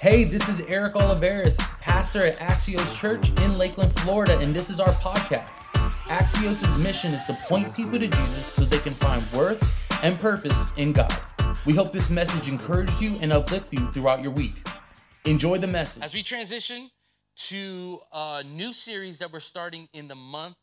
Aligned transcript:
Hey, 0.00 0.24
this 0.24 0.48
is 0.48 0.62
Eric 0.62 0.94
Oliveris, 0.94 1.58
pastor 1.80 2.20
at 2.20 2.38
Axios 2.38 2.98
Church 2.98 3.28
in 3.42 3.58
Lakeland, 3.58 3.92
Florida, 4.00 4.38
and 4.38 4.54
this 4.54 4.70
is 4.70 4.80
our 4.80 4.88
podcast. 4.88 5.56
Axios' 6.06 6.78
mission 6.80 7.12
is 7.12 7.24
to 7.24 7.34
point 7.34 7.74
people 7.74 7.98
to 7.98 8.08
Jesus 8.08 8.46
so 8.46 8.64
they 8.64 8.78
can 8.78 8.94
find 8.94 9.22
worth 9.32 9.86
and 10.02 10.18
purpose 10.18 10.64
in 10.78 10.94
God. 10.94 11.14
We 11.66 11.74
hope 11.74 11.92
this 11.92 12.08
message 12.08 12.48
encourages 12.48 13.02
you 13.02 13.16
and 13.20 13.34
uplifts 13.34 13.68
you 13.72 13.92
throughout 13.92 14.22
your 14.22 14.32
week. 14.32 14.66
Enjoy 15.26 15.58
the 15.58 15.66
message. 15.66 16.02
As 16.02 16.14
we 16.14 16.22
transition 16.22 16.90
to 17.48 18.00
a 18.14 18.42
new 18.44 18.72
series 18.72 19.18
that 19.18 19.30
we're 19.30 19.40
starting 19.40 19.88
in 19.92 20.08
the 20.08 20.14
month 20.14 20.56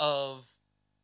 of 0.00 0.44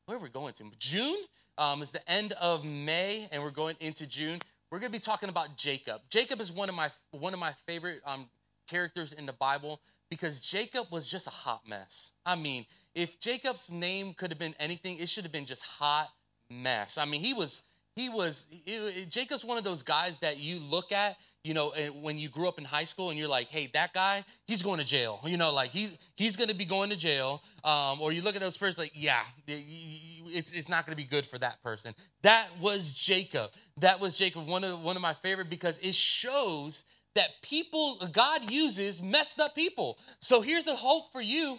where 0.06 0.18
are 0.18 0.20
we 0.20 0.30
going 0.30 0.54
to? 0.54 0.64
June. 0.80 1.18
Um, 1.58 1.80
it's 1.80 1.92
the 1.92 2.10
end 2.10 2.32
of 2.32 2.64
May, 2.64 3.28
and 3.30 3.40
we're 3.42 3.50
going 3.50 3.76
into 3.78 4.04
June. 4.06 4.40
We're 4.72 4.78
going 4.78 4.90
to 4.90 4.98
be 4.98 5.02
talking 5.02 5.28
about 5.28 5.58
Jacob. 5.58 6.00
Jacob 6.08 6.40
is 6.40 6.50
one 6.50 6.70
of 6.70 6.74
my 6.74 6.90
one 7.10 7.34
of 7.34 7.38
my 7.38 7.52
favorite 7.66 8.00
um, 8.06 8.30
characters 8.70 9.12
in 9.12 9.26
the 9.26 9.34
Bible 9.34 9.82
because 10.08 10.40
Jacob 10.40 10.86
was 10.90 11.06
just 11.06 11.26
a 11.26 11.30
hot 11.30 11.60
mess. 11.68 12.10
I 12.24 12.36
mean, 12.36 12.64
if 12.94 13.20
Jacob's 13.20 13.68
name 13.68 14.14
could 14.14 14.30
have 14.30 14.38
been 14.38 14.54
anything, 14.58 14.96
it 14.96 15.10
should 15.10 15.24
have 15.24 15.32
been 15.32 15.44
just 15.44 15.62
hot 15.62 16.08
mess. 16.48 16.96
I 16.96 17.04
mean, 17.04 17.20
he 17.20 17.34
was 17.34 17.62
he 17.96 18.08
was 18.08 18.46
it, 18.64 19.10
Jacob's 19.10 19.44
one 19.44 19.58
of 19.58 19.64
those 19.64 19.82
guys 19.82 20.18
that 20.20 20.38
you 20.38 20.58
look 20.58 20.90
at 20.90 21.18
you 21.44 21.54
know, 21.54 21.72
when 22.00 22.18
you 22.18 22.28
grew 22.28 22.46
up 22.46 22.58
in 22.58 22.64
high 22.64 22.84
school 22.84 23.10
and 23.10 23.18
you're 23.18 23.28
like, 23.28 23.48
hey, 23.48 23.68
that 23.74 23.92
guy, 23.92 24.24
he's 24.46 24.62
going 24.62 24.78
to 24.78 24.84
jail. 24.84 25.18
You 25.24 25.36
know, 25.36 25.52
like 25.52 25.70
he's 25.70 25.96
he's 26.14 26.36
going 26.36 26.48
to 26.48 26.54
be 26.54 26.64
going 26.64 26.90
to 26.90 26.96
jail. 26.96 27.42
Um, 27.64 28.00
or 28.00 28.12
you 28.12 28.22
look 28.22 28.36
at 28.36 28.40
those 28.40 28.56
persons 28.56 28.78
like, 28.78 28.92
yeah, 28.94 29.22
it's 29.46 30.52
it's 30.52 30.68
not 30.68 30.86
going 30.86 30.96
to 30.96 31.02
be 31.02 31.08
good 31.08 31.26
for 31.26 31.38
that 31.38 31.60
person. 31.62 31.94
That 32.22 32.48
was 32.60 32.92
Jacob. 32.92 33.50
That 33.78 33.98
was 33.98 34.14
Jacob. 34.14 34.46
One 34.46 34.62
of 34.62 34.80
one 34.82 34.94
of 34.94 35.02
my 35.02 35.14
favorite 35.14 35.50
because 35.50 35.78
it 35.78 35.96
shows 35.96 36.84
that 37.16 37.30
people 37.42 37.98
God 38.12 38.48
uses 38.48 39.02
messed 39.02 39.40
up 39.40 39.54
people. 39.56 39.98
So 40.20 40.42
here's 40.42 40.68
a 40.68 40.76
hope 40.76 41.10
for 41.10 41.20
you. 41.20 41.58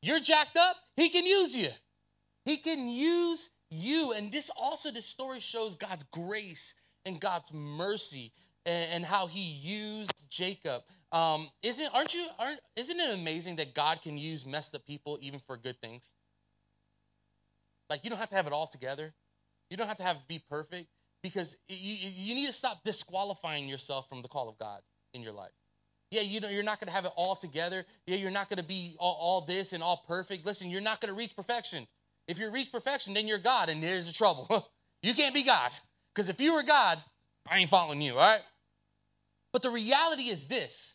You're 0.00 0.20
jacked 0.20 0.56
up. 0.56 0.76
He 0.96 1.08
can 1.08 1.26
use 1.26 1.56
you. 1.56 1.70
He 2.44 2.56
can 2.58 2.88
use 2.88 3.50
you. 3.68 4.12
And 4.12 4.30
this 4.30 4.48
also, 4.56 4.92
this 4.92 5.06
story 5.06 5.40
shows 5.40 5.74
God's 5.74 6.04
grace 6.12 6.74
and 7.04 7.20
God's 7.20 7.52
mercy 7.52 8.32
and, 8.68 8.92
and 8.92 9.04
how 9.04 9.26
he 9.26 9.40
used 9.40 10.12
Jacob. 10.30 10.82
Um, 11.10 11.48
isn't 11.62 11.88
aren't 11.94 12.14
you 12.14 12.26
aren't 12.38 12.60
isn't 12.76 13.00
it 13.00 13.10
amazing 13.10 13.56
that 13.56 13.74
God 13.74 14.02
can 14.02 14.18
use 14.18 14.44
messed 14.44 14.74
up 14.74 14.84
people 14.86 15.18
even 15.22 15.40
for 15.46 15.56
good 15.56 15.80
things? 15.80 16.06
Like 17.88 18.04
you 18.04 18.10
don't 18.10 18.18
have 18.18 18.28
to 18.30 18.36
have 18.36 18.46
it 18.46 18.52
all 18.52 18.66
together. 18.66 19.14
You 19.70 19.76
don't 19.76 19.88
have 19.88 19.96
to 19.98 20.02
have 20.02 20.16
be 20.28 20.42
perfect 20.50 20.88
because 21.22 21.56
you, 21.68 22.10
you 22.14 22.34
need 22.34 22.46
to 22.46 22.52
stop 22.52 22.84
disqualifying 22.84 23.68
yourself 23.68 24.08
from 24.08 24.22
the 24.22 24.28
call 24.28 24.48
of 24.48 24.58
God 24.58 24.80
in 25.14 25.22
your 25.22 25.32
life. 25.32 25.52
Yeah, 26.10 26.22
you 26.22 26.40
know 26.40 26.48
you're 26.48 26.62
not 26.62 26.80
going 26.80 26.88
to 26.88 26.94
have 26.94 27.04
it 27.04 27.12
all 27.16 27.36
together. 27.36 27.84
Yeah, 28.06 28.16
you're 28.16 28.30
not 28.30 28.48
going 28.48 28.58
to 28.58 28.66
be 28.66 28.96
all, 28.98 29.16
all 29.20 29.46
this 29.46 29.72
and 29.72 29.82
all 29.82 30.04
perfect. 30.06 30.46
Listen, 30.46 30.70
you're 30.70 30.80
not 30.80 31.00
going 31.00 31.12
to 31.12 31.18
reach 31.18 31.34
perfection. 31.36 31.86
If 32.26 32.38
you 32.38 32.50
reach 32.50 32.70
perfection, 32.70 33.14
then 33.14 33.26
you're 33.26 33.38
God, 33.38 33.68
and 33.68 33.82
there's 33.82 34.06
the 34.06 34.12
trouble. 34.12 34.68
you 35.02 35.14
can't 35.14 35.34
be 35.34 35.42
God 35.42 35.70
because 36.14 36.28
if 36.28 36.40
you 36.40 36.54
were 36.54 36.62
God, 36.62 37.02
I 37.50 37.58
ain't 37.58 37.70
following 37.70 38.00
you. 38.00 38.12
All 38.12 38.18
right. 38.18 38.40
But 39.52 39.62
the 39.62 39.70
reality 39.70 40.24
is 40.24 40.46
this 40.46 40.94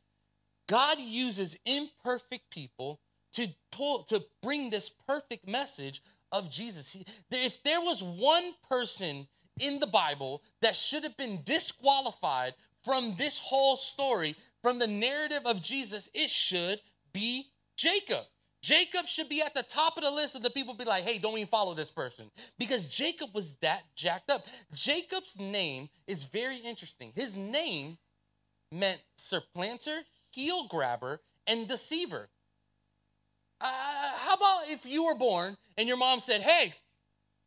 God 0.67 0.99
uses 0.99 1.57
imperfect 1.65 2.49
people 2.51 2.99
to, 3.33 3.47
pull, 3.71 4.03
to 4.05 4.23
bring 4.41 4.69
this 4.69 4.89
perfect 5.07 5.47
message 5.47 6.01
of 6.31 6.49
Jesus. 6.49 6.95
If 7.31 7.61
there 7.63 7.81
was 7.81 8.03
one 8.03 8.53
person 8.67 9.27
in 9.59 9.79
the 9.79 9.87
Bible 9.87 10.43
that 10.61 10.75
should 10.75 11.03
have 11.03 11.17
been 11.17 11.41
disqualified 11.43 12.53
from 12.83 13.15
this 13.17 13.39
whole 13.39 13.75
story, 13.75 14.35
from 14.61 14.79
the 14.79 14.87
narrative 14.87 15.43
of 15.45 15.61
Jesus, 15.61 16.09
it 16.13 16.29
should 16.29 16.79
be 17.13 17.47
Jacob. 17.77 18.25
Jacob 18.61 19.07
should 19.07 19.27
be 19.27 19.41
at 19.41 19.53
the 19.53 19.63
top 19.63 19.97
of 19.97 20.03
the 20.03 20.11
list 20.11 20.35
of 20.35 20.41
the 20.41 20.49
people 20.49 20.73
be 20.73 20.85
like, 20.85 21.03
hey, 21.03 21.17
don't 21.17 21.37
even 21.37 21.47
follow 21.47 21.73
this 21.73 21.91
person. 21.91 22.31
Because 22.57 22.93
Jacob 22.93 23.29
was 23.33 23.55
that 23.61 23.83
jacked 23.95 24.29
up. 24.29 24.45
Jacob's 24.73 25.37
name 25.37 25.89
is 26.07 26.23
very 26.23 26.57
interesting. 26.59 27.11
His 27.13 27.35
name 27.35 27.97
meant 28.73 28.99
supplanter, 29.15 29.99
heel 30.31 30.67
grabber, 30.67 31.21
and 31.47 31.67
deceiver. 31.67 32.29
Uh, 33.61 33.67
how 34.17 34.33
about 34.33 34.69
if 34.69 34.85
you 34.85 35.05
were 35.05 35.15
born 35.15 35.55
and 35.77 35.87
your 35.87 35.97
mom 35.97 36.19
said, 36.19 36.41
Hey, 36.41 36.73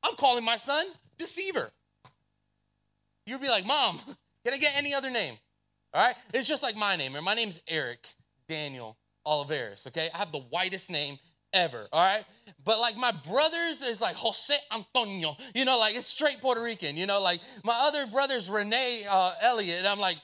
I'm 0.03 0.17
calling 0.17 0.45
my 0.45 0.57
son 0.57 0.87
deceiver? 1.19 1.71
You'd 3.27 3.41
be 3.41 3.49
like, 3.49 3.67
Mom, 3.67 3.99
can 4.45 4.55
I 4.55 4.59
get 4.59 4.75
any 4.77 4.95
other 4.95 5.11
name? 5.11 5.37
All 5.93 6.05
right? 6.05 6.17
It's 6.33 6.49
just 6.49 6.63
like 6.63 6.77
my 6.77 6.97
name. 6.97 7.17
and 7.17 7.25
My 7.25 7.35
name's 7.35 7.61
Eric 7.69 8.07
Daniel 8.49 8.97
Oliveris, 9.27 9.87
okay? 9.89 10.09
I 10.15 10.19
have 10.19 10.33
the 10.33 10.41
whitest 10.51 10.89
name 10.89 11.19
ever, 11.53 11.89
all 11.93 12.05
right? 12.05 12.25
But 12.65 12.79
like 12.79 12.97
my 12.97 13.13
brothers 13.13 13.83
is 13.83 14.01
like 14.01 14.15
Jose 14.17 14.57
Antonio, 14.73 15.37
you 15.55 15.65
know, 15.65 15.79
like 15.79 15.97
it's 15.97 16.07
straight 16.07 16.41
Puerto 16.41 16.63
Rican, 16.63 16.97
you 16.97 17.07
know, 17.07 17.21
like 17.21 17.41
my 17.65 17.75
other 17.75 18.07
brother's 18.07 18.49
Renee 18.49 19.05
uh, 19.09 19.33
Elliott, 19.41 19.79
and 19.79 19.89
I'm 19.89 19.99
like, 19.99 20.19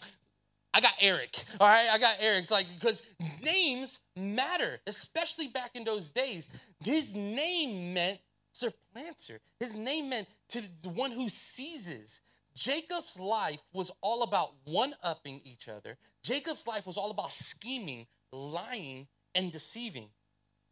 I 0.74 0.80
got 0.80 0.94
Eric. 1.00 1.44
All 1.60 1.68
right, 1.68 1.88
I 1.90 1.98
got 1.98 2.16
Eric's 2.20 2.50
like 2.50 2.66
because 2.78 3.02
names 3.42 3.98
matter, 4.16 4.80
especially 4.86 5.48
back 5.48 5.70
in 5.74 5.84
those 5.84 6.10
days. 6.10 6.48
His 6.82 7.14
name 7.14 7.92
meant 7.92 8.20
supplanter. 8.52 9.40
His 9.60 9.74
name 9.74 10.08
meant 10.08 10.28
to 10.50 10.62
the 10.82 10.88
one 10.88 11.10
who 11.10 11.28
seizes. 11.28 12.20
Jacob's 12.54 13.18
life 13.18 13.60
was 13.72 13.90
all 14.02 14.22
about 14.22 14.50
one-upping 14.64 15.40
each 15.44 15.68
other. 15.68 15.96
Jacob's 16.22 16.66
life 16.66 16.86
was 16.86 16.98
all 16.98 17.10
about 17.10 17.32
scheming, 17.32 18.06
lying, 18.30 19.08
and 19.34 19.50
deceiving. 19.50 20.08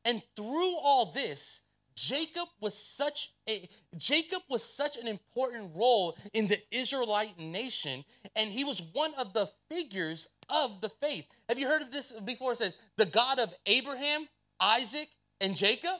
And 0.04 0.22
through 0.36 0.76
all 0.76 1.12
this, 1.12 1.62
Jacob 2.00 2.48
was 2.60 2.74
such 2.74 3.30
a 3.46 3.68
Jacob 3.98 4.40
was 4.48 4.64
such 4.64 4.96
an 4.96 5.06
important 5.06 5.72
role 5.74 6.16
in 6.32 6.48
the 6.48 6.58
Israelite 6.70 7.38
nation, 7.38 8.04
and 8.34 8.50
he 8.50 8.64
was 8.64 8.80
one 8.94 9.12
of 9.14 9.34
the 9.34 9.50
figures 9.68 10.26
of 10.48 10.80
the 10.80 10.88
faith. 11.02 11.26
Have 11.50 11.58
you 11.58 11.68
heard 11.68 11.82
of 11.82 11.92
this 11.92 12.10
before? 12.24 12.52
It 12.52 12.58
says 12.58 12.78
the 12.96 13.04
God 13.04 13.38
of 13.38 13.52
Abraham, 13.66 14.26
Isaac, 14.58 15.08
and 15.40 15.54
Jacob. 15.54 15.92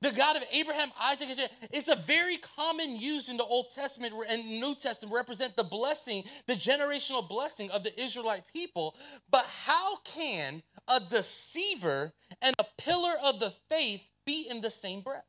The 0.00 0.12
God 0.12 0.36
of 0.36 0.44
Abraham, 0.52 0.92
Isaac, 1.00 1.28
and 1.28 1.36
Jacob. 1.36 1.56
It's 1.72 1.88
a 1.88 1.96
very 1.96 2.36
common 2.36 2.94
use 3.00 3.28
in 3.28 3.36
the 3.36 3.44
Old 3.44 3.70
Testament 3.74 4.14
and 4.28 4.60
New 4.60 4.76
Testament 4.76 5.12
represent 5.12 5.56
the 5.56 5.64
blessing, 5.64 6.22
the 6.46 6.54
generational 6.54 7.28
blessing 7.28 7.72
of 7.72 7.82
the 7.82 8.00
Israelite 8.00 8.44
people. 8.52 8.94
But 9.28 9.46
how 9.46 9.96
can 10.04 10.62
a 10.86 11.00
deceiver 11.00 12.12
and 12.40 12.54
a 12.60 12.66
pillar 12.76 13.14
of 13.20 13.40
the 13.40 13.52
faith 13.68 14.02
be 14.28 14.46
in 14.46 14.60
the 14.60 14.70
same 14.70 15.00
breath. 15.00 15.24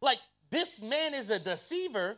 Like, 0.00 0.18
this 0.50 0.80
man 0.80 1.12
is 1.12 1.28
a 1.28 1.38
deceiver, 1.38 2.16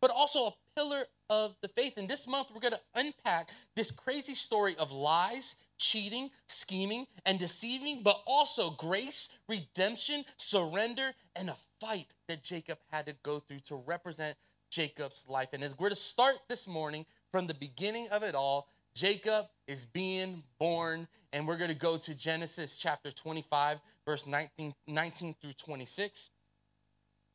but 0.00 0.10
also 0.10 0.46
a 0.46 0.54
pillar 0.74 1.04
of 1.30 1.54
the 1.62 1.68
faith. 1.68 1.94
And 1.96 2.10
this 2.10 2.26
month, 2.26 2.48
we're 2.52 2.60
going 2.60 2.72
to 2.72 2.80
unpack 2.96 3.50
this 3.76 3.92
crazy 3.92 4.34
story 4.34 4.74
of 4.76 4.90
lies, 4.90 5.54
cheating, 5.78 6.30
scheming, 6.48 7.06
and 7.24 7.38
deceiving, 7.38 8.02
but 8.02 8.16
also 8.26 8.70
grace, 8.70 9.28
redemption, 9.48 10.24
surrender, 10.36 11.12
and 11.36 11.48
a 11.48 11.56
fight 11.80 12.12
that 12.26 12.42
Jacob 12.42 12.78
had 12.90 13.06
to 13.06 13.14
go 13.22 13.38
through 13.38 13.60
to 13.60 13.76
represent 13.76 14.36
Jacob's 14.68 15.24
life. 15.28 15.50
And 15.52 15.62
as 15.62 15.78
we're 15.78 15.90
to 15.90 15.94
start 15.94 16.38
this 16.48 16.66
morning 16.66 17.06
from 17.30 17.46
the 17.46 17.54
beginning 17.54 18.08
of 18.08 18.24
it 18.24 18.34
all, 18.34 18.68
Jacob 18.94 19.46
is 19.68 19.84
being 19.84 20.42
born, 20.58 21.06
and 21.32 21.46
we're 21.46 21.56
going 21.56 21.70
to 21.70 21.76
go 21.76 21.96
to 21.98 22.14
Genesis 22.14 22.76
chapter 22.76 23.10
25, 23.10 23.78
verse 24.04 24.26
19, 24.26 24.74
19 24.86 25.34
through 25.40 25.52
26. 25.52 26.30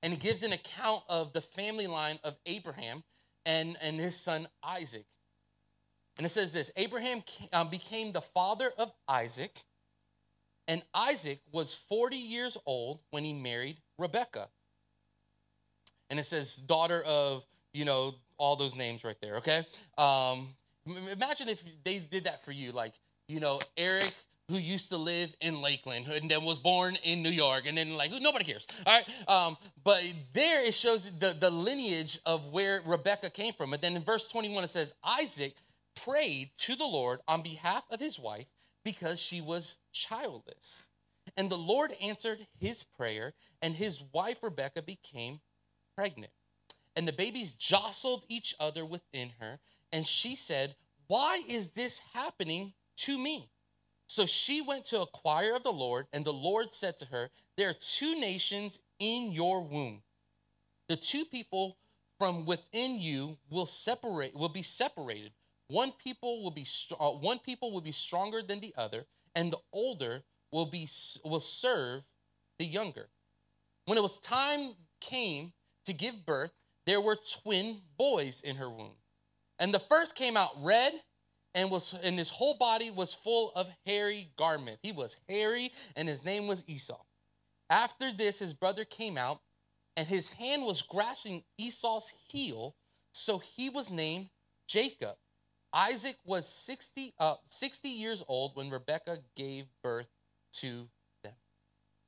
And 0.01 0.13
it 0.13 0.19
gives 0.19 0.43
an 0.43 0.53
account 0.53 1.03
of 1.07 1.31
the 1.33 1.41
family 1.41 1.87
line 1.87 2.19
of 2.23 2.35
Abraham 2.45 3.03
and, 3.45 3.77
and 3.81 3.99
his 3.99 4.15
son 4.15 4.47
Isaac. 4.63 5.05
And 6.17 6.25
it 6.25 6.29
says 6.29 6.51
this 6.51 6.71
Abraham 6.75 7.23
um, 7.53 7.69
became 7.69 8.11
the 8.11 8.21
father 8.21 8.71
of 8.77 8.91
Isaac, 9.07 9.63
and 10.67 10.83
Isaac 10.93 11.39
was 11.51 11.73
40 11.89 12.17
years 12.17 12.57
old 12.65 12.99
when 13.11 13.23
he 13.23 13.33
married 13.33 13.77
Rebekah. 13.97 14.49
And 16.09 16.19
it 16.19 16.25
says, 16.25 16.55
daughter 16.55 17.01
of, 17.01 17.43
you 17.73 17.85
know, 17.85 18.13
all 18.37 18.55
those 18.55 18.75
names 18.75 19.03
right 19.03 19.17
there, 19.21 19.37
okay? 19.37 19.65
Um, 19.97 20.49
Imagine 20.85 21.47
if 21.47 21.63
they 21.83 21.99
did 21.99 22.25
that 22.25 22.43
for 22.43 22.51
you, 22.51 22.71
like 22.71 22.93
you 23.33 23.39
know 23.39 23.59
Eric, 23.77 24.13
who 24.47 24.57
used 24.57 24.89
to 24.89 24.97
live 24.97 25.33
in 25.41 25.61
Lakeland 25.61 26.07
and 26.07 26.29
then 26.29 26.43
was 26.43 26.59
born 26.59 26.95
in 27.03 27.23
New 27.23 27.31
York, 27.31 27.65
and 27.65 27.77
then 27.77 27.93
like 27.93 28.11
nobody 28.21 28.45
cares. 28.45 28.67
All 28.85 28.93
right, 28.93 29.27
um, 29.27 29.57
but 29.83 30.03
there 30.33 30.63
it 30.63 30.75
shows 30.75 31.09
the 31.19 31.35
the 31.39 31.49
lineage 31.49 32.19
of 32.25 32.45
where 32.51 32.81
Rebecca 32.85 33.31
came 33.31 33.53
from, 33.53 33.73
and 33.73 33.81
then 33.81 33.95
in 33.95 34.03
verse 34.03 34.27
twenty 34.27 34.49
one 34.49 34.63
it 34.63 34.69
says 34.69 34.93
Isaac 35.03 35.55
prayed 36.05 36.51
to 36.57 36.75
the 36.75 36.85
Lord 36.85 37.21
on 37.27 37.41
behalf 37.41 37.83
of 37.89 37.99
his 37.99 38.19
wife 38.19 38.45
because 38.83 39.19
she 39.19 39.41
was 39.41 39.75
childless. 39.91 40.85
And 41.35 41.49
the 41.49 41.57
Lord 41.57 41.93
answered 42.01 42.45
his 42.59 42.83
prayer, 42.83 43.33
and 43.61 43.73
his 43.73 44.03
wife 44.13 44.37
Rebecca 44.43 44.81
became 44.83 45.39
pregnant. 45.95 46.31
And 46.95 47.07
the 47.07 47.13
babies 47.13 47.53
jostled 47.53 48.25
each 48.27 48.53
other 48.59 48.85
within 48.85 49.31
her, 49.39 49.59
and 49.91 50.05
she 50.05 50.35
said, 50.35 50.75
Why 51.07 51.41
is 51.47 51.69
this 51.69 51.99
happening 52.13 52.73
to 52.97 53.17
me? 53.17 53.49
So 54.07 54.25
she 54.25 54.61
went 54.61 54.85
to 54.85 55.01
inquire 55.01 55.55
of 55.55 55.63
the 55.63 55.73
Lord, 55.73 56.07
and 56.13 56.23
the 56.23 56.33
Lord 56.33 56.71
said 56.71 56.99
to 56.99 57.05
her, 57.05 57.29
There 57.57 57.69
are 57.69 57.73
two 57.73 58.19
nations 58.19 58.79
in 58.99 59.31
your 59.31 59.61
womb. 59.61 60.03
The 60.87 60.95
two 60.95 61.25
people 61.25 61.77
from 62.19 62.45
within 62.45 62.99
you 62.99 63.37
will 63.49 63.65
separate 63.65 64.35
will 64.35 64.49
be 64.49 64.63
separated. 64.63 65.31
One 65.67 65.91
people 65.91 66.43
will 66.43 66.51
be 66.51 66.67
uh, 66.99 67.11
one 67.11 67.39
people 67.39 67.71
will 67.71 67.81
be 67.81 67.91
stronger 67.91 68.41
than 68.43 68.59
the 68.59 68.73
other, 68.77 69.05
and 69.33 69.51
the 69.51 69.59
older 69.71 70.23
will 70.51 70.67
be 70.67 70.87
will 71.25 71.39
serve 71.39 72.03
the 72.59 72.65
younger. 72.65 73.09
When 73.85 73.97
it 73.97 74.01
was 74.01 74.17
time 74.19 74.75
came 74.99 75.53
to 75.85 75.93
give 75.93 76.25
birth, 76.25 76.51
there 76.85 77.01
were 77.01 77.17
twin 77.41 77.81
boys 77.97 78.41
in 78.41 78.57
her 78.57 78.69
womb. 78.69 78.95
And 79.59 79.73
the 79.73 79.79
first 79.79 80.15
came 80.15 80.37
out 80.37 80.51
red 80.61 80.93
and 81.55 81.69
was 81.69 81.95
and 82.01 82.17
his 82.17 82.29
whole 82.29 82.57
body 82.57 82.91
was 82.91 83.13
full 83.13 83.51
of 83.55 83.67
hairy 83.85 84.31
garment. 84.37 84.79
He 84.81 84.91
was 84.91 85.15
hairy 85.27 85.71
and 85.95 86.07
his 86.07 86.23
name 86.23 86.47
was 86.47 86.63
Esau. 86.67 87.01
After 87.69 88.11
this 88.11 88.39
his 88.39 88.53
brother 88.53 88.85
came 88.85 89.17
out 89.17 89.41
and 89.95 90.07
his 90.07 90.27
hand 90.27 90.63
was 90.63 90.81
grasping 90.81 91.43
Esau's 91.57 92.11
heel, 92.27 92.75
so 93.13 93.37
he 93.37 93.69
was 93.69 93.91
named 93.91 94.29
Jacob. 94.67 95.15
Isaac 95.71 96.17
was 96.25 96.47
60, 96.47 97.13
uh, 97.19 97.35
60 97.47 97.89
years 97.89 98.23
old 98.27 98.55
when 98.55 98.69
Rebekah 98.69 99.17
gave 99.35 99.65
birth 99.83 100.07
to 100.53 100.87
them. 101.23 101.33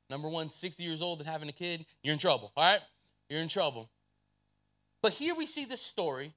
Number 0.09 0.29
one, 0.29 0.49
60 0.49 0.83
years 0.83 1.01
old 1.01 1.19
and 1.19 1.27
having 1.27 1.49
a 1.49 1.53
kid, 1.53 1.85
you're 2.03 2.13
in 2.13 2.19
trouble, 2.19 2.51
all 2.55 2.63
right? 2.63 2.81
You're 3.29 3.41
in 3.41 3.49
trouble. 3.49 3.89
But 5.01 5.13
here 5.13 5.35
we 5.35 5.47
see 5.47 5.65
the 5.65 5.77
story 5.77 6.33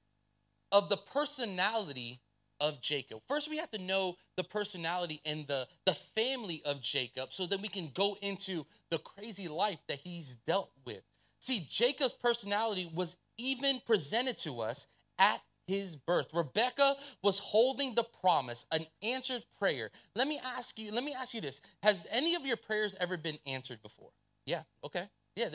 of 0.71 0.89
the 0.89 0.97
personality 0.97 2.19
of 2.59 2.81
Jacob. 2.81 3.21
First, 3.27 3.49
we 3.49 3.57
have 3.57 3.71
to 3.71 3.77
know 3.77 4.15
the 4.37 4.43
personality 4.43 5.21
and 5.25 5.47
the, 5.47 5.67
the 5.85 5.95
family 6.15 6.61
of 6.65 6.81
Jacob 6.81 7.33
so 7.33 7.45
that 7.47 7.61
we 7.61 7.67
can 7.67 7.91
go 7.93 8.17
into 8.21 8.65
the 8.91 8.99
crazy 8.99 9.47
life 9.47 9.79
that 9.87 9.99
he's 9.99 10.35
dealt 10.47 10.71
with. 10.85 11.01
See, 11.39 11.67
Jacob's 11.69 12.13
personality 12.13 12.91
was 12.93 13.17
even 13.37 13.81
presented 13.85 14.37
to 14.39 14.61
us 14.61 14.87
at 15.17 15.41
his 15.67 15.95
birth. 15.95 16.27
Rebecca 16.33 16.95
was 17.23 17.39
holding 17.39 17.95
the 17.95 18.03
promise, 18.21 18.65
an 18.71 18.85
answered 19.03 19.43
prayer. 19.59 19.91
Let 20.15 20.27
me 20.27 20.39
ask 20.43 20.77
you, 20.79 20.91
let 20.91 21.03
me 21.03 21.13
ask 21.13 21.33
you 21.33 21.41
this. 21.41 21.61
Has 21.83 22.07
any 22.09 22.35
of 22.35 22.45
your 22.45 22.57
prayers 22.57 22.95
ever 22.99 23.17
been 23.17 23.37
answered 23.45 23.81
before? 23.81 24.11
Yeah, 24.45 24.63
okay. 24.83 25.07
Yeah, 25.39 25.49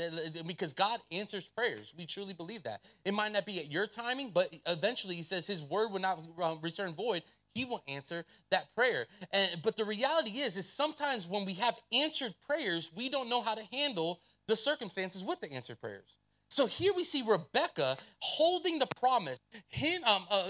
because 0.47 0.73
God 0.73 1.01
answers 1.13 1.49
prayers. 1.57 1.95
We 1.99 2.07
truly 2.07 2.35
believe 2.35 2.65
that. 2.65 2.81
It 3.05 3.15
might 3.15 3.33
not 3.33 3.47
be 3.47 3.61
at 3.61 3.71
your 3.71 3.87
timing, 3.87 4.33
but 4.35 4.55
eventually 4.67 5.17
He 5.17 5.25
says 5.25 5.47
His 5.47 5.63
word 5.63 5.93
will 5.93 6.01
not 6.01 6.21
uh, 6.43 6.57
return 6.63 6.95
void. 6.95 7.25
He 7.55 7.67
will 7.67 7.85
answer 7.89 8.25
that 8.51 8.75
prayer. 8.77 9.07
And 9.33 9.63
but 9.63 9.77
the 9.77 9.85
reality 9.85 10.41
is, 10.41 10.57
is 10.57 10.69
sometimes 10.69 11.29
when 11.29 11.47
we 11.47 11.55
have 11.57 11.77
answered 11.93 12.35
prayers, 12.49 12.91
we 12.97 13.11
don't 13.11 13.29
know 13.31 13.43
how 13.43 13.55
to 13.57 13.65
handle 13.73 14.21
the 14.49 14.57
circumstances 14.57 15.25
with 15.25 15.41
the 15.41 15.53
answered 15.53 15.81
prayers. 15.81 16.19
So 16.51 16.67
here 16.67 16.95
we 16.95 17.05
see 17.05 17.23
Rebecca 17.23 17.99
holding 18.21 18.81
the 18.81 18.89
promise. 18.99 19.39
Him, 19.69 20.05
um, 20.05 20.27
uh, 20.31 20.49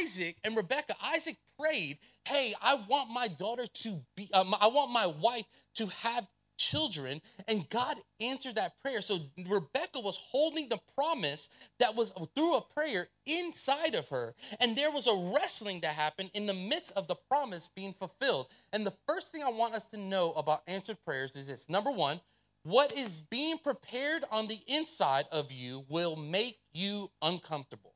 Isaac 0.00 0.38
and 0.44 0.56
Rebecca. 0.56 0.96
Isaac 1.02 1.38
prayed, 1.58 2.00
"Hey, 2.26 2.54
I 2.62 2.74
want 2.74 3.10
my 3.10 3.28
daughter 3.28 3.66
to 3.68 4.02
be. 4.16 4.30
Um, 4.34 4.54
I 4.60 4.68
want 4.68 4.92
my 4.92 5.06
wife 5.06 5.46
to 5.76 5.88
have 5.88 6.26
children. 6.62 7.20
And 7.48 7.68
God 7.68 7.98
answered 8.20 8.54
that 8.54 8.80
prayer. 8.80 9.02
So 9.02 9.18
Rebecca 9.48 10.00
was 10.00 10.18
holding 10.30 10.68
the 10.68 10.80
promise 10.94 11.48
that 11.78 11.94
was 11.94 12.12
through 12.34 12.56
a 12.56 12.62
prayer 12.74 13.08
inside 13.26 13.94
of 13.94 14.08
her. 14.08 14.34
And 14.60 14.76
there 14.76 14.90
was 14.90 15.06
a 15.06 15.32
wrestling 15.34 15.80
that 15.80 15.94
happened 15.94 16.30
in 16.34 16.46
the 16.46 16.54
midst 16.54 16.92
of 16.92 17.08
the 17.08 17.16
promise 17.30 17.68
being 17.74 17.94
fulfilled. 17.94 18.46
And 18.72 18.86
the 18.86 18.94
first 19.08 19.32
thing 19.32 19.42
I 19.42 19.50
want 19.50 19.74
us 19.74 19.84
to 19.86 19.96
know 19.96 20.32
about 20.32 20.62
answered 20.66 20.98
prayers 21.04 21.36
is 21.36 21.48
this 21.48 21.68
number 21.68 21.90
one, 21.90 22.20
what 22.64 22.92
is 22.92 23.22
being 23.28 23.58
prepared 23.58 24.24
on 24.30 24.46
the 24.46 24.60
inside 24.68 25.24
of 25.32 25.50
you 25.50 25.84
will 25.88 26.14
make 26.14 26.58
you 26.72 27.10
uncomfortable. 27.20 27.94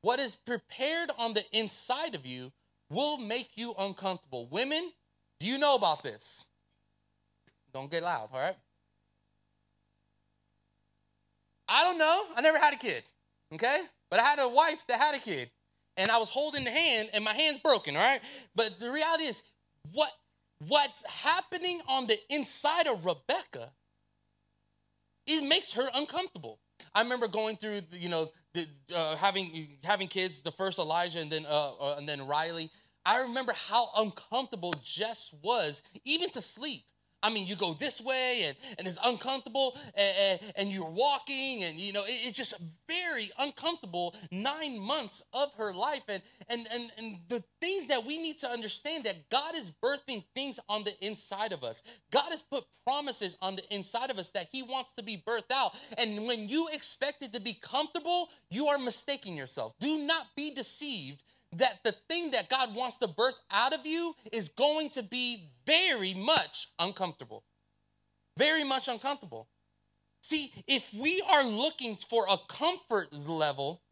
What 0.00 0.18
is 0.18 0.34
prepared 0.34 1.10
on 1.18 1.34
the 1.34 1.44
inside 1.52 2.14
of 2.14 2.24
you 2.24 2.52
will 2.88 3.18
make 3.18 3.50
you 3.56 3.74
uncomfortable. 3.78 4.48
Women, 4.50 4.90
do 5.40 5.46
you 5.46 5.58
know 5.58 5.74
about 5.74 6.02
this? 6.02 6.46
Don't 7.72 7.90
get 7.90 8.02
loud, 8.02 8.30
all 8.32 8.40
right? 8.40 8.56
I 11.68 11.84
don't 11.84 11.98
know. 11.98 12.24
I 12.34 12.40
never 12.40 12.58
had 12.58 12.74
a 12.74 12.76
kid, 12.76 13.04
okay? 13.54 13.82
But 14.10 14.18
I 14.18 14.24
had 14.24 14.40
a 14.40 14.48
wife 14.48 14.82
that 14.88 15.00
had 15.00 15.14
a 15.14 15.20
kid, 15.20 15.50
and 15.96 16.10
I 16.10 16.18
was 16.18 16.28
holding 16.28 16.64
the 16.64 16.70
hand, 16.70 17.10
and 17.12 17.22
my 17.22 17.32
hand's 17.32 17.60
broken, 17.60 17.96
all 17.96 18.02
right? 18.02 18.20
But 18.56 18.80
the 18.80 18.90
reality 18.90 19.24
is, 19.24 19.42
what 19.92 20.10
what's 20.66 21.02
happening 21.06 21.80
on 21.88 22.06
the 22.06 22.18
inside 22.28 22.86
of 22.86 23.04
Rebecca, 23.04 23.70
it 25.26 25.42
makes 25.42 25.72
her 25.72 25.88
uncomfortable. 25.94 26.58
I 26.94 27.02
remember 27.02 27.28
going 27.28 27.56
through, 27.56 27.82
you 27.92 28.08
know, 28.08 28.30
the, 28.52 28.66
uh, 28.94 29.16
having 29.16 29.78
having 29.84 30.08
kids, 30.08 30.40
the 30.40 30.52
first 30.52 30.78
Elijah 30.78 31.20
and 31.20 31.30
then 31.30 31.46
uh, 31.46 31.74
uh, 31.74 31.94
and 31.98 32.08
then 32.08 32.26
Riley. 32.26 32.70
I 33.06 33.20
remember 33.20 33.52
how 33.52 33.90
uncomfortable 33.96 34.74
Jess 34.82 35.30
was, 35.42 35.82
even 36.04 36.30
to 36.30 36.42
sleep. 36.42 36.82
I 37.22 37.30
mean, 37.30 37.46
you 37.46 37.56
go 37.56 37.74
this 37.74 38.00
way 38.00 38.44
and, 38.44 38.56
and 38.78 38.88
it's 38.88 38.98
uncomfortable 39.04 39.76
and, 39.94 40.16
and, 40.16 40.52
and 40.56 40.72
you're 40.72 40.88
walking 40.88 41.64
and, 41.64 41.78
you 41.78 41.92
know, 41.92 42.04
it, 42.04 42.12
it's 42.24 42.36
just 42.36 42.54
very 42.88 43.30
uncomfortable 43.38 44.14
nine 44.30 44.78
months 44.78 45.22
of 45.32 45.52
her 45.54 45.74
life. 45.74 46.02
And, 46.08 46.22
and, 46.48 46.66
and, 46.72 46.90
and 46.96 47.16
the 47.28 47.42
things 47.60 47.88
that 47.88 48.04
we 48.04 48.18
need 48.18 48.38
to 48.38 48.50
understand 48.50 49.04
that 49.04 49.28
God 49.30 49.54
is 49.54 49.70
birthing 49.82 50.24
things 50.34 50.58
on 50.68 50.84
the 50.84 50.94
inside 51.04 51.52
of 51.52 51.62
us. 51.62 51.82
God 52.10 52.30
has 52.30 52.42
put 52.42 52.64
promises 52.84 53.36
on 53.42 53.56
the 53.56 53.74
inside 53.74 54.10
of 54.10 54.18
us 54.18 54.30
that 54.30 54.48
he 54.50 54.62
wants 54.62 54.90
to 54.96 55.02
be 55.02 55.22
birthed 55.26 55.50
out. 55.52 55.72
And 55.98 56.26
when 56.26 56.48
you 56.48 56.68
expect 56.68 57.22
it 57.22 57.32
to 57.34 57.40
be 57.40 57.54
comfortable, 57.54 58.28
you 58.50 58.68
are 58.68 58.78
mistaking 58.78 59.36
yourself. 59.36 59.74
Do 59.80 59.98
not 59.98 60.26
be 60.36 60.54
deceived 60.54 61.22
that 61.56 61.80
the 61.84 61.92
thing 62.08 62.30
that 62.30 62.48
God 62.48 62.74
wants 62.74 62.96
to 62.98 63.08
birth 63.08 63.34
out 63.50 63.72
of 63.72 63.84
you 63.84 64.14
is 64.32 64.48
going 64.48 64.90
to 64.90 65.02
be 65.02 65.48
very 65.66 66.14
much 66.14 66.68
uncomfortable. 66.78 67.44
Very 68.36 68.64
much 68.64 68.88
uncomfortable. 68.88 69.48
See, 70.22 70.52
if 70.66 70.86
we 70.94 71.22
are 71.28 71.44
looking 71.44 71.96
for 71.96 72.26
a 72.28 72.38
comfort 72.48 73.12
level 73.12 73.82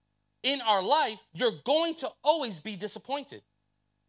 in 0.43 0.61
our 0.61 0.83
life, 0.83 1.19
you're 1.33 1.61
going 1.65 1.95
to 1.97 2.11
always 2.23 2.61
be 2.61 2.77
disappointed. 2.77 3.43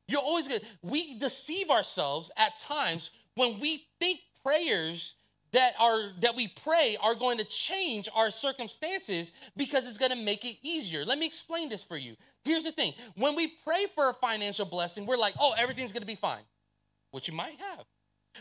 You're 0.07 0.21
always 0.21 0.47
going 0.47 0.59
to, 0.59 0.65
we 0.81 1.17
deceive 1.17 1.69
ourselves 1.69 2.29
at 2.37 2.57
times 2.59 3.09
when 3.35 3.59
we 3.59 3.87
think 3.99 4.19
prayers 4.43 5.15
that 5.51 5.73
are 5.79 6.11
that 6.21 6.35
we 6.35 6.47
pray 6.47 6.97
are 7.01 7.15
going 7.15 7.37
to 7.37 7.43
change 7.43 8.07
our 8.13 8.31
circumstances 8.31 9.31
because 9.57 9.87
it's 9.87 9.97
going 9.97 10.11
to 10.11 10.17
make 10.17 10.45
it 10.45 10.57
easier. 10.61 11.05
Let 11.05 11.17
me 11.17 11.25
explain 11.25 11.69
this 11.69 11.83
for 11.83 11.97
you. 11.97 12.15
Here's 12.43 12.63
the 12.63 12.71
thing 12.71 12.93
when 13.15 13.35
we 13.35 13.47
pray 13.63 13.85
for 13.95 14.09
a 14.09 14.13
financial 14.13 14.65
blessing, 14.65 15.05
we're 15.05 15.17
like, 15.17 15.35
oh, 15.39 15.53
everything's 15.57 15.91
going 15.91 16.01
to 16.01 16.07
be 16.07 16.15
fine, 16.15 16.43
which 17.11 17.27
you 17.27 17.33
might 17.33 17.59
have. 17.59 17.85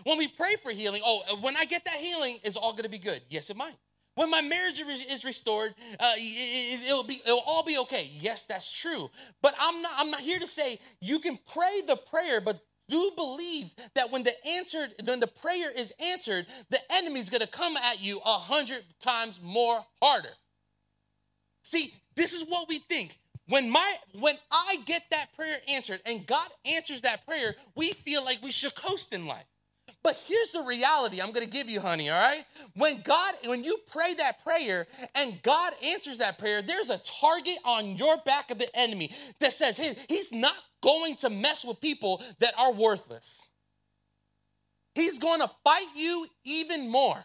When 0.04 0.18
we 0.18 0.28
pray 0.28 0.56
for 0.62 0.70
healing, 0.70 1.02
oh, 1.04 1.38
when 1.40 1.56
I 1.56 1.64
get 1.64 1.84
that 1.86 1.96
healing, 1.96 2.38
it's 2.44 2.56
all 2.56 2.72
going 2.72 2.84
to 2.84 2.90
be 2.90 2.98
good. 2.98 3.22
Yes, 3.28 3.50
it 3.50 3.56
might. 3.56 3.76
When 4.18 4.30
my 4.30 4.42
marriage 4.42 4.80
is 4.80 5.24
restored, 5.24 5.76
uh, 6.00 6.12
it, 6.16 6.92
will 6.92 7.04
be 7.04 7.22
it'll 7.24 7.38
all 7.38 7.62
be 7.62 7.78
okay. 7.78 8.10
Yes, 8.20 8.42
that's 8.42 8.72
true. 8.72 9.10
But 9.42 9.54
I'm 9.60 9.80
not 9.80 9.92
I'm 9.96 10.10
not 10.10 10.20
here 10.20 10.40
to 10.40 10.46
say 10.46 10.80
you 11.00 11.20
can 11.20 11.38
pray 11.52 11.82
the 11.86 11.94
prayer, 11.94 12.40
but 12.40 12.60
do 12.88 13.12
believe 13.16 13.70
that 13.94 14.10
when 14.10 14.22
the 14.22 14.34
answered 14.46 14.94
when 15.04 15.20
the 15.20 15.26
prayer 15.26 15.70
is 15.70 15.92
answered, 16.00 16.46
the 16.70 16.80
enemy's 16.92 17.28
to 17.40 17.46
come 17.46 17.76
at 17.76 18.00
you 18.00 18.20
a 18.24 18.38
hundred 18.38 18.82
times 19.00 19.40
more 19.42 19.84
harder. 20.00 20.32
See, 21.62 21.94
this 22.16 22.32
is 22.32 22.44
what 22.44 22.68
we 22.68 22.78
think. 22.78 23.18
When 23.46 23.70
my 23.70 23.96
when 24.18 24.36
I 24.50 24.76
get 24.86 25.04
that 25.10 25.34
prayer 25.34 25.58
answered 25.68 26.00
and 26.06 26.26
God 26.26 26.48
answers 26.64 27.02
that 27.02 27.26
prayer, 27.26 27.56
we 27.74 27.92
feel 27.92 28.24
like 28.24 28.42
we 28.42 28.52
should 28.52 28.74
coast 28.74 29.12
in 29.12 29.26
life. 29.26 29.46
But 30.08 30.16
here's 30.26 30.52
the 30.52 30.62
reality 30.62 31.20
I'm 31.20 31.32
going 31.32 31.44
to 31.44 31.52
give 31.52 31.68
you, 31.68 31.80
honey, 31.80 32.08
all 32.08 32.18
right? 32.18 32.46
When 32.72 33.02
God 33.02 33.34
when 33.44 33.62
you 33.62 33.76
pray 33.92 34.14
that 34.14 34.42
prayer 34.42 34.86
and 35.14 35.38
God 35.42 35.74
answers 35.84 36.16
that 36.16 36.38
prayer, 36.38 36.62
there's 36.62 36.88
a 36.88 36.96
target 37.20 37.58
on 37.62 37.98
your 37.98 38.16
back 38.24 38.50
of 38.50 38.56
the 38.56 38.74
enemy 38.74 39.14
that 39.40 39.52
says, 39.52 39.76
"Hey, 39.76 39.98
he's 40.08 40.32
not 40.32 40.54
going 40.82 41.16
to 41.16 41.28
mess 41.28 41.62
with 41.62 41.82
people 41.82 42.22
that 42.38 42.54
are 42.56 42.72
worthless." 42.72 43.50
He's 44.94 45.18
going 45.18 45.40
to 45.40 45.50
fight 45.62 45.88
you 45.94 46.26
even 46.42 46.88
more 46.88 47.22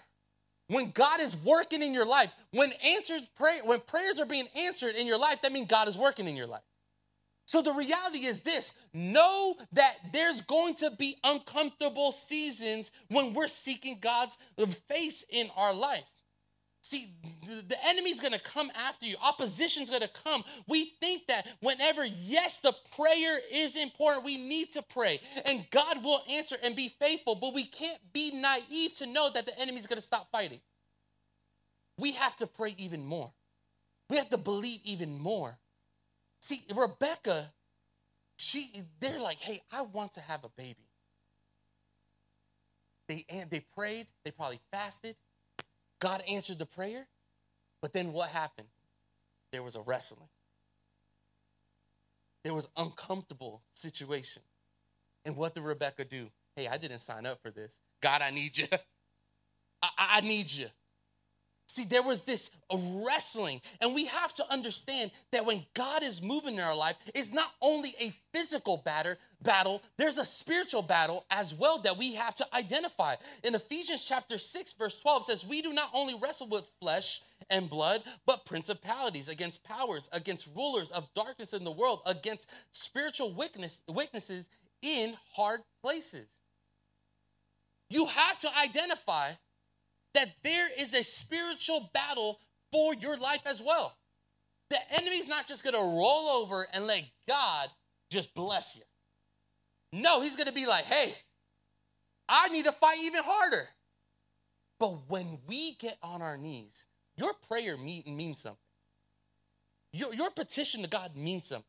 when 0.67 0.91
God 0.91 1.21
is 1.21 1.37
working 1.37 1.81
in 1.81 1.93
your 1.93 2.05
life, 2.05 2.33
when 2.51 2.73
answers 2.83 3.25
pray, 3.37 3.61
when 3.63 3.79
prayers 3.79 4.19
are 4.19 4.25
being 4.25 4.49
answered 4.57 4.95
in 4.95 5.07
your 5.07 5.17
life, 5.17 5.41
that 5.43 5.53
means 5.53 5.69
God 5.69 5.87
is 5.87 5.97
working 5.97 6.27
in 6.27 6.35
your 6.35 6.47
life. 6.47 6.63
So 7.45 7.61
the 7.61 7.73
reality 7.73 8.25
is 8.25 8.41
this 8.41 8.73
know 8.93 9.55
that 9.73 9.95
there's 10.13 10.41
going 10.41 10.75
to 10.75 10.91
be 10.91 11.17
uncomfortable 11.23 12.11
seasons 12.11 12.89
when 13.09 13.33
we're 13.33 13.47
seeking 13.47 13.99
God's 13.99 14.37
face 14.87 15.25
in 15.29 15.49
our 15.55 15.73
life. 15.73 16.05
See, 16.81 17.13
the 17.69 17.77
enemy's 17.87 18.19
going 18.19 18.33
to 18.33 18.39
come 18.39 18.69
after 18.75 19.05
you. 19.05 19.15
Opposition's 19.21 19.89
going 19.89 20.01
to 20.01 20.09
come. 20.09 20.43
We 20.67 20.91
think 20.99 21.27
that 21.27 21.47
whenever, 21.61 22.03
yes, 22.05 22.57
the 22.57 22.75
prayer 22.97 23.39
is 23.51 23.77
important, 23.77 24.25
we 24.25 24.35
need 24.35 24.73
to 24.73 24.81
pray 24.81 25.21
and 25.45 25.65
God 25.71 26.03
will 26.03 26.21
answer 26.29 26.57
and 26.61 26.75
be 26.75 26.93
faithful, 26.99 27.35
but 27.35 27.53
we 27.53 27.65
can't 27.65 27.99
be 28.11 28.31
naive 28.31 28.95
to 28.95 29.05
know 29.05 29.29
that 29.33 29.45
the 29.45 29.57
enemy's 29.57 29.87
going 29.87 29.97
to 29.97 30.05
stop 30.05 30.29
fighting. 30.29 30.59
We 31.97 32.11
have 32.13 32.35
to 32.37 32.47
pray 32.47 32.75
even 32.77 33.05
more. 33.05 33.31
We 34.09 34.17
have 34.17 34.29
to 34.31 34.37
believe 34.37 34.81
even 34.83 35.17
more. 35.17 35.57
See, 36.43 36.65
Rebecca, 36.75 37.53
she 38.37 38.83
they're 39.01 39.19
like, 39.19 39.39
"Hey, 39.39 39.63
I 39.71 39.83
want 39.83 40.13
to 40.15 40.21
have 40.21 40.45
a 40.45 40.49
baby." 40.57 40.87
They 43.09 43.25
and 43.29 43.49
they 43.51 43.61
prayed, 43.75 44.07
they 44.25 44.31
probably 44.31 44.61
fasted, 44.71 45.15
God 46.01 46.23
answered 46.29 46.59
the 46.59 46.67
prayer, 46.67 47.07
but 47.81 47.93
then 47.93 48.13
what 48.13 48.29
happened? 48.29 48.67
There 49.53 49.63
was 49.63 49.75
a 49.75 49.81
wrestling. 49.81 50.29
There 52.43 52.53
was 52.53 52.69
uncomfortable 52.77 53.63
situation. 53.73 54.43
And 55.25 55.37
what 55.37 55.55
did 55.55 55.63
Rebecca 55.63 56.05
do? 56.05 56.29
Hey, 56.55 56.67
I 56.67 56.77
didn't 56.77 56.99
sign 56.99 57.25
up 57.25 57.41
for 57.41 57.51
this. 57.51 57.81
God, 58.01 58.21
I 58.21 58.31
need 58.31 58.57
you. 58.57 58.67
I, 59.83 59.89
I 59.97 60.21
need 60.21 60.51
you. 60.51 60.67
See, 61.67 61.85
there 61.85 62.03
was 62.03 62.21
this 62.23 62.49
wrestling, 62.71 63.61
and 63.81 63.95
we 63.95 64.05
have 64.05 64.33
to 64.35 64.51
understand 64.51 65.11
that 65.31 65.45
when 65.45 65.65
God 65.73 66.03
is 66.03 66.21
moving 66.21 66.55
in 66.55 66.59
our 66.59 66.75
life, 66.75 66.97
it's 67.15 67.31
not 67.31 67.51
only 67.61 67.95
a 67.99 68.13
physical 68.33 68.81
batter, 68.83 69.17
battle, 69.41 69.81
there's 69.97 70.17
a 70.17 70.25
spiritual 70.25 70.81
battle 70.81 71.25
as 71.31 71.53
well 71.53 71.79
that 71.79 71.97
we 71.97 72.13
have 72.13 72.35
to 72.35 72.55
identify. 72.55 73.15
In 73.43 73.55
Ephesians 73.55 74.03
chapter 74.03 74.37
6, 74.37 74.73
verse 74.73 74.99
12 74.99 75.25
says, 75.25 75.45
We 75.45 75.61
do 75.61 75.73
not 75.73 75.89
only 75.93 76.15
wrestle 76.15 76.47
with 76.47 76.65
flesh 76.79 77.21
and 77.49 77.69
blood, 77.69 78.03
but 78.25 78.45
principalities, 78.45 79.29
against 79.29 79.63
powers, 79.63 80.09
against 80.11 80.49
rulers 80.55 80.91
of 80.91 81.11
darkness 81.13 81.53
in 81.53 81.63
the 81.63 81.71
world, 81.71 82.01
against 82.05 82.47
spiritual 82.71 83.33
weaknesses 83.33 84.49
in 84.81 85.17
hard 85.33 85.61
places. 85.81 86.27
You 87.89 88.05
have 88.05 88.37
to 88.39 88.57
identify 88.57 89.33
that 90.13 90.29
there 90.43 90.69
is 90.77 90.93
a 90.93 91.03
spiritual 91.03 91.89
battle 91.93 92.39
for 92.71 92.93
your 92.95 93.17
life 93.17 93.41
as 93.45 93.61
well. 93.61 93.95
The 94.69 94.79
enemy's 94.93 95.27
not 95.27 95.47
just 95.47 95.63
going 95.63 95.75
to 95.75 95.79
roll 95.79 96.29
over 96.29 96.67
and 96.73 96.87
let 96.87 97.03
God 97.27 97.69
just 98.09 98.33
bless 98.33 98.75
you. 98.75 98.81
No, 99.91 100.21
he's 100.21 100.35
going 100.35 100.47
to 100.47 100.53
be 100.53 100.65
like, 100.65 100.85
hey, 100.85 101.13
I 102.27 102.49
need 102.49 102.65
to 102.65 102.71
fight 102.71 102.99
even 103.01 103.23
harder. 103.23 103.67
But 104.79 105.09
when 105.09 105.37
we 105.47 105.75
get 105.75 105.97
on 106.01 106.21
our 106.21 106.37
knees, 106.37 106.85
your 107.15 107.33
prayer 107.47 107.77
means 107.77 108.39
something. 108.39 108.57
Your, 109.91 110.13
your 110.13 110.31
petition 110.31 110.81
to 110.81 110.87
God 110.87 111.15
means 111.15 111.45
something. 111.45 111.65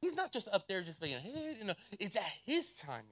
He's 0.00 0.14
not 0.14 0.32
just 0.32 0.48
up 0.48 0.66
there 0.66 0.82
just 0.82 1.00
being, 1.00 1.20
hey, 1.20 1.56
you 1.58 1.64
know, 1.64 1.74
it's 1.98 2.16
at 2.16 2.22
his 2.44 2.74
timing. 2.74 3.04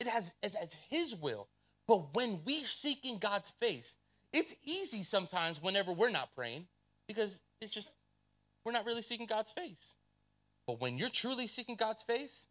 It 0.00 0.06
has 0.06 0.32
it's 0.42 0.56
at 0.56 0.74
his 0.88 1.14
will. 1.14 1.48
But 1.86 2.14
when 2.14 2.40
we're 2.44 2.66
seeking 2.66 3.18
God's 3.18 3.52
face, 3.60 3.96
it's 4.32 4.54
easy 4.64 5.02
sometimes 5.02 5.62
whenever 5.62 5.92
we're 5.92 6.10
not 6.10 6.34
praying 6.34 6.66
because 7.06 7.40
it's 7.60 7.70
just, 7.70 7.90
we're 8.64 8.72
not 8.72 8.84
really 8.84 9.02
seeking 9.02 9.26
God's 9.26 9.52
face. 9.52 9.94
But 10.66 10.80
when 10.80 10.98
you're 10.98 11.08
truly 11.08 11.46
seeking 11.46 11.76
God's 11.76 12.02
face, 12.02 12.46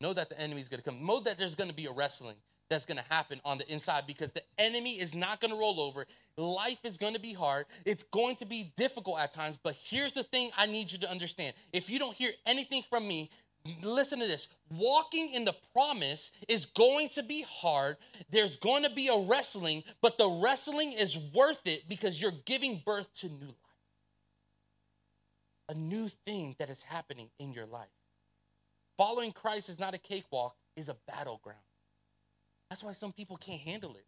know 0.00 0.14
that 0.14 0.30
the 0.30 0.40
enemy 0.40 0.60
is 0.60 0.68
going 0.68 0.80
to 0.80 0.84
come. 0.84 1.06
Know 1.06 1.20
that 1.20 1.38
there's 1.38 1.54
going 1.54 1.70
to 1.70 1.76
be 1.76 1.86
a 1.86 1.92
wrestling 1.92 2.36
that's 2.70 2.86
going 2.86 2.96
to 2.96 3.04
happen 3.10 3.40
on 3.44 3.58
the 3.58 3.70
inside 3.70 4.04
because 4.06 4.32
the 4.32 4.42
enemy 4.58 4.98
is 4.98 5.14
not 5.14 5.40
going 5.40 5.50
to 5.50 5.56
roll 5.56 5.80
over. 5.80 6.06
Life 6.36 6.78
is 6.84 6.96
going 6.96 7.14
to 7.14 7.20
be 7.20 7.34
hard. 7.34 7.66
It's 7.84 8.02
going 8.04 8.36
to 8.36 8.46
be 8.46 8.72
difficult 8.76 9.18
at 9.18 9.32
times. 9.32 9.58
But 9.62 9.76
here's 9.84 10.12
the 10.12 10.24
thing 10.24 10.50
I 10.56 10.66
need 10.66 10.90
you 10.90 10.98
to 10.98 11.10
understand. 11.10 11.54
If 11.72 11.90
you 11.90 11.98
don't 11.98 12.14
hear 12.14 12.32
anything 12.46 12.82
from 12.88 13.06
me, 13.06 13.30
listen 13.82 14.18
to 14.20 14.26
this. 14.26 14.48
Walking 14.70 15.32
in 15.32 15.44
the 15.44 15.54
promise 15.72 16.30
is 16.48 16.66
going 16.66 17.08
to 17.10 17.22
be 17.22 17.42
hard. 17.42 17.96
There's 18.30 18.56
going 18.56 18.82
to 18.82 18.90
be 18.90 19.08
a 19.08 19.16
wrestling 19.16 19.84
but 20.00 20.18
the 20.18 20.28
wrestling 20.28 20.92
is 20.92 21.16
worth 21.34 21.66
it 21.66 21.88
because 21.88 22.20
you're 22.20 22.32
giving 22.44 22.82
birth 22.84 23.12
to 23.14 23.28
new 23.28 23.46
life. 23.46 23.54
A 25.70 25.74
new 25.74 26.10
thing 26.26 26.54
that 26.58 26.68
is 26.68 26.82
happening 26.82 27.30
in 27.38 27.52
your 27.52 27.66
life. 27.66 27.88
Following 28.98 29.32
christ 29.32 29.68
is 29.68 29.78
not 29.78 29.94
a 29.94 29.98
cakewalk 29.98 30.56
is 30.76 30.88
a 30.88 30.96
battleground. 31.06 31.58
That's 32.70 32.84
why 32.84 32.92
some 32.92 33.12
people 33.12 33.36
can't 33.36 33.60
handle 33.60 33.96
it 33.96 34.04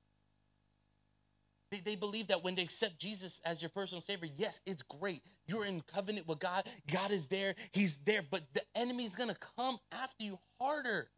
they, 1.71 1.81
they 1.81 1.97
believe 1.97 2.29
that 2.29 2.45
when 2.45 2.55
they 2.55 2.63
accept 2.63 2.99
Jesus 2.99 3.41
as 3.45 3.61
your 3.61 3.71
personal 3.71 4.01
savior, 4.01 4.29
yes, 4.37 4.61
it's 4.67 4.83
great. 4.83 5.23
You're 5.47 5.65
in 5.65 5.81
covenant 5.83 6.29
with 6.29 6.39
God. 6.39 6.69
God 6.91 7.11
is 7.11 7.27
there. 7.27 7.55
He's 7.73 7.97
there. 8.05 8.23
But 8.29 8.43
the 8.55 8.63
enemy 8.75 9.05
is 9.05 9.15
going 9.15 9.31
to 9.31 9.37
come 9.57 9.79
after 9.91 10.25
you 10.25 10.39
harder. 10.61 11.09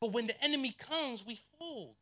But 0.00 0.12
when 0.12 0.26
the 0.26 0.44
enemy 0.44 0.76
comes, 0.78 1.24
we 1.24 1.40
fold. 1.58 1.94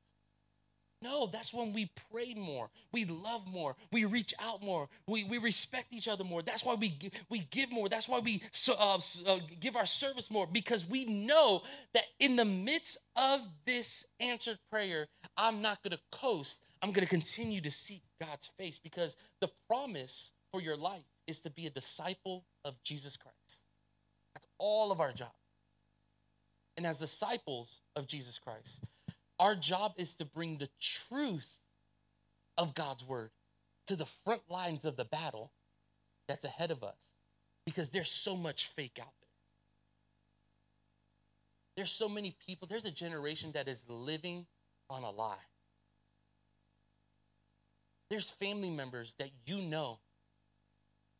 No, 1.02 1.26
that's 1.26 1.52
when 1.52 1.72
we 1.72 1.90
pray 2.10 2.34
more. 2.34 2.70
We 2.90 3.04
love 3.04 3.46
more. 3.46 3.76
We 3.92 4.06
reach 4.06 4.32
out 4.40 4.62
more. 4.62 4.88
We, 5.06 5.24
we 5.24 5.38
respect 5.38 5.92
each 5.92 6.08
other 6.08 6.24
more. 6.24 6.42
That's 6.42 6.64
why 6.64 6.74
we 6.74 6.88
give, 6.88 7.12
we 7.28 7.40
give 7.50 7.70
more. 7.70 7.88
That's 7.88 8.08
why 8.08 8.18
we 8.18 8.42
uh, 8.68 8.98
uh, 9.26 9.38
give 9.60 9.76
our 9.76 9.86
service 9.86 10.30
more 10.30 10.46
because 10.46 10.86
we 10.86 11.04
know 11.04 11.62
that 11.92 12.04
in 12.18 12.34
the 12.34 12.46
midst 12.46 12.96
of 13.14 13.40
this 13.66 14.04
answered 14.20 14.58
prayer, 14.70 15.06
I'm 15.36 15.60
not 15.60 15.82
going 15.82 15.92
to 15.92 16.00
coast. 16.10 16.60
I'm 16.86 16.92
going 16.92 17.04
to 17.04 17.10
continue 17.10 17.60
to 17.62 17.70
seek 17.72 18.02
God's 18.20 18.48
face 18.56 18.78
because 18.78 19.16
the 19.40 19.50
promise 19.68 20.30
for 20.52 20.60
your 20.60 20.76
life 20.76 21.02
is 21.26 21.40
to 21.40 21.50
be 21.50 21.66
a 21.66 21.70
disciple 21.70 22.44
of 22.64 22.80
Jesus 22.84 23.16
Christ. 23.16 23.64
That's 24.36 24.46
all 24.58 24.92
of 24.92 25.00
our 25.00 25.12
job. 25.12 25.32
And 26.76 26.86
as 26.86 27.00
disciples 27.00 27.80
of 27.96 28.06
Jesus 28.06 28.38
Christ, 28.38 28.84
our 29.40 29.56
job 29.56 29.94
is 29.96 30.14
to 30.14 30.24
bring 30.26 30.58
the 30.58 30.68
truth 31.08 31.48
of 32.56 32.72
God's 32.72 33.04
word 33.04 33.30
to 33.88 33.96
the 33.96 34.06
front 34.24 34.42
lines 34.48 34.84
of 34.84 34.96
the 34.96 35.06
battle 35.06 35.50
that's 36.28 36.44
ahead 36.44 36.70
of 36.70 36.84
us 36.84 37.14
because 37.64 37.90
there's 37.90 38.12
so 38.12 38.36
much 38.36 38.70
fake 38.76 39.00
out 39.00 39.12
there. 39.22 39.30
There's 41.78 41.90
so 41.90 42.08
many 42.08 42.36
people, 42.46 42.68
there's 42.68 42.84
a 42.84 42.92
generation 42.92 43.50
that 43.54 43.66
is 43.66 43.82
living 43.88 44.46
on 44.88 45.02
a 45.02 45.10
lie. 45.10 45.34
There's 48.10 48.30
family 48.30 48.70
members 48.70 49.14
that 49.18 49.30
you 49.46 49.62
know, 49.62 49.98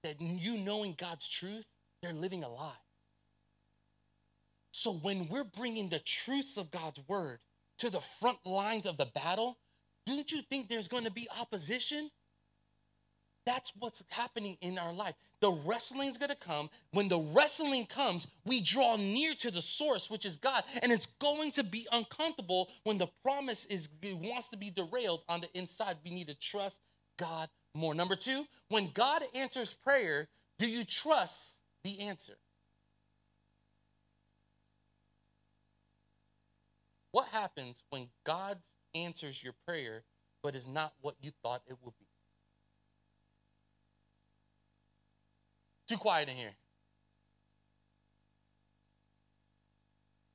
that 0.03 0.21
you 0.21 0.59
knowing 0.59 0.95
God's 0.97 1.29
truth, 1.29 1.65
they're 2.03 2.13
living 2.13 2.45
a 2.45 2.49
lie. 2.49 2.77
So 4.73 4.93
when 4.93 5.29
we're 5.29 5.45
bringing 5.45 5.89
the 5.89 6.01
truths 6.01 6.57
of 6.57 6.71
God's 6.71 7.01
word 7.09 7.39
to 7.79 7.91
the 7.91 8.03
front 8.21 8.39
lines 8.45 8.87
of 8.87 8.97
the 8.99 9.07
battle, 9.07 9.59
don't 10.07 10.31
you 10.31 10.43
think 10.43 10.69
there's 10.69 10.89
going 10.89 11.05
to 11.05 11.11
be 11.11 11.29
opposition? 11.41 12.11
That's 13.47 13.73
what's 13.79 14.03
happening 14.09 14.59
in 14.61 14.77
our 14.77 14.93
life. 14.93 15.15
The 15.41 15.53
wrestling 15.53 16.09
is 16.09 16.19
going 16.19 16.31
to 16.31 16.37
come. 16.37 16.69
When 16.91 17.09
the 17.09 17.21
wrestling 17.21 17.87
comes, 17.87 18.27
we 18.45 18.61
draw 18.61 18.97
near 18.97 19.35
to 19.37 19.53
the 19.53 19.63
source, 19.63 20.11
which 20.11 20.27
is 20.27 20.37
God, 20.37 20.65
and 20.83 20.91
it's 20.91 21.07
going 21.21 21.53
to 21.53 21.63
be 21.63 21.87
uncomfortable 21.93 22.69
when 22.83 22.99
the 22.99 23.07
promise 23.23 23.65
is 23.67 23.89
wants 24.03 24.49
to 24.49 24.57
be 24.57 24.71
derailed 24.71 25.23
on 25.29 25.41
the 25.41 25.49
inside. 25.57 25.97
We 26.05 26.11
need 26.11 26.27
to 26.27 26.35
trust 26.35 26.81
God 27.19 27.49
more. 27.73 27.95
Number 27.95 28.17
2, 28.17 28.45
when 28.69 28.91
God 28.93 29.23
answers 29.33 29.73
prayer, 29.73 30.29
do 30.59 30.67
you 30.69 30.85
trust 30.85 31.61
the 31.85 32.01
answer? 32.01 32.37
What 37.13 37.29
happens 37.29 37.83
when 37.91 38.09
God 38.25 38.59
answers 38.95 39.43
your 39.43 39.55
prayer 39.67 40.03
but 40.43 40.55
is 40.55 40.67
not 40.67 40.95
what 41.01 41.15
you 41.21 41.31
thought 41.43 41.63
it 41.69 41.77
would 41.83 41.95
be? 41.99 42.06
Too 45.89 45.97
quiet 45.97 46.29
in 46.29 46.37
here. 46.37 46.55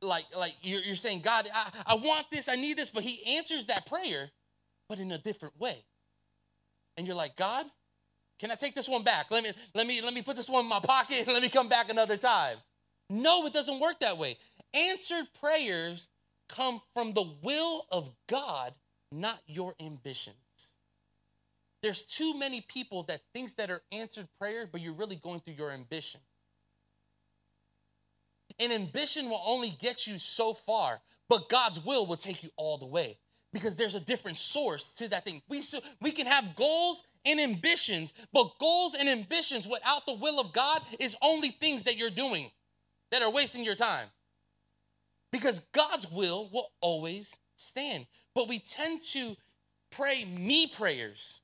Like, 0.02 0.26
like 0.36 0.54
you're, 0.62 0.82
you're 0.82 0.96
saying, 0.96 1.22
God, 1.22 1.48
I, 1.54 1.72
I 1.86 1.96
want 1.96 2.26
this, 2.32 2.50
I 2.50 2.56
need 2.56 2.78
this, 2.78 2.90
but 2.90 3.04
He 3.04 3.38
answers 3.38 3.66
that 3.66 3.86
prayer, 3.86 4.32
but 4.90 5.00
in 5.00 5.12
a 5.12 5.18
different 5.18 5.60
way. 5.60 5.84
And 6.98 7.06
you're 7.06 7.16
like, 7.16 7.36
God, 7.36 7.66
can 8.40 8.50
I 8.50 8.56
take 8.56 8.74
this 8.74 8.90
one 8.90 9.04
back? 9.04 9.28
Let 9.30 9.44
me, 9.44 9.54
let 9.76 9.86
me, 9.86 10.02
let 10.02 10.14
me 10.14 10.24
put 10.24 10.36
this 10.36 10.50
one 10.50 10.64
in 10.64 10.70
my 10.70 10.80
pocket 10.80 11.20
and 11.20 11.34
let 11.34 11.44
me 11.44 11.50
come 11.50 11.70
back 11.70 11.90
another 11.90 12.18
time. 12.18 12.58
No, 13.10 13.46
it 13.46 13.54
doesn't 13.54 13.80
work 13.80 14.00
that 14.00 14.18
way. 14.18 14.38
Answered 14.74 15.26
prayers 15.40 16.08
come 16.50 16.82
from 16.94 17.14
the 17.14 17.26
will 17.44 17.86
of 17.92 18.10
God, 18.28 18.74
not 19.12 19.40
your 19.46 19.76
ambitions. 19.80 20.36
There's 21.82 22.04
too 22.04 22.38
many 22.38 22.62
people 22.62 23.04
that 23.04 23.22
thinks 23.34 23.54
that 23.54 23.72
are 23.72 23.82
answered 23.92 24.28
prayer, 24.40 24.68
but 24.72 24.82
you're 24.82 24.94
really 24.94 25.16
going 25.16 25.42
through 25.42 25.56
your 25.56 25.72
ambition. 25.72 26.22
And 28.60 28.72
ambition 28.72 29.30
will 29.30 29.42
only 29.46 29.72
get 29.80 30.08
you 30.08 30.18
so 30.18 30.54
far, 30.54 31.02
but 31.30 31.50
God's 31.50 31.84
will 31.84 32.06
will 32.06 32.18
take 32.18 32.44
you 32.44 32.50
all 32.58 32.78
the 32.78 32.86
way. 32.86 33.18
because 33.54 33.76
there's 33.76 33.96
a 33.96 34.00
different 34.00 34.38
source 34.38 34.90
to 34.92 35.08
that 35.10 35.24
thing. 35.24 35.42
We, 35.50 35.62
so, 35.62 35.80
we 36.02 36.12
can 36.12 36.26
have 36.26 36.56
goals 36.56 37.04
and 37.26 37.40
ambitions, 37.40 38.14
but 38.34 38.58
goals 38.60 38.96
and 38.96 39.10
ambitions 39.10 39.68
without 39.68 40.06
the 40.06 40.14
will 40.14 40.40
of 40.40 40.54
God 40.54 40.82
is 41.00 41.16
only 41.22 41.52
things 41.52 41.84
that 41.84 41.98
you're 41.98 42.10
doing 42.10 42.50
that 43.12 43.22
are 43.22 43.32
wasting 43.32 43.64
your 43.64 43.76
time. 43.76 44.08
Because 45.32 45.60
God's 45.74 46.10
will 46.10 46.50
will 46.52 46.70
always 46.82 47.34
stand. 47.56 48.06
But 48.36 48.48
we 48.48 48.60
tend 48.60 49.02
to 49.14 49.36
pray 49.92 50.26
me 50.26 50.68
prayers. 50.68 51.41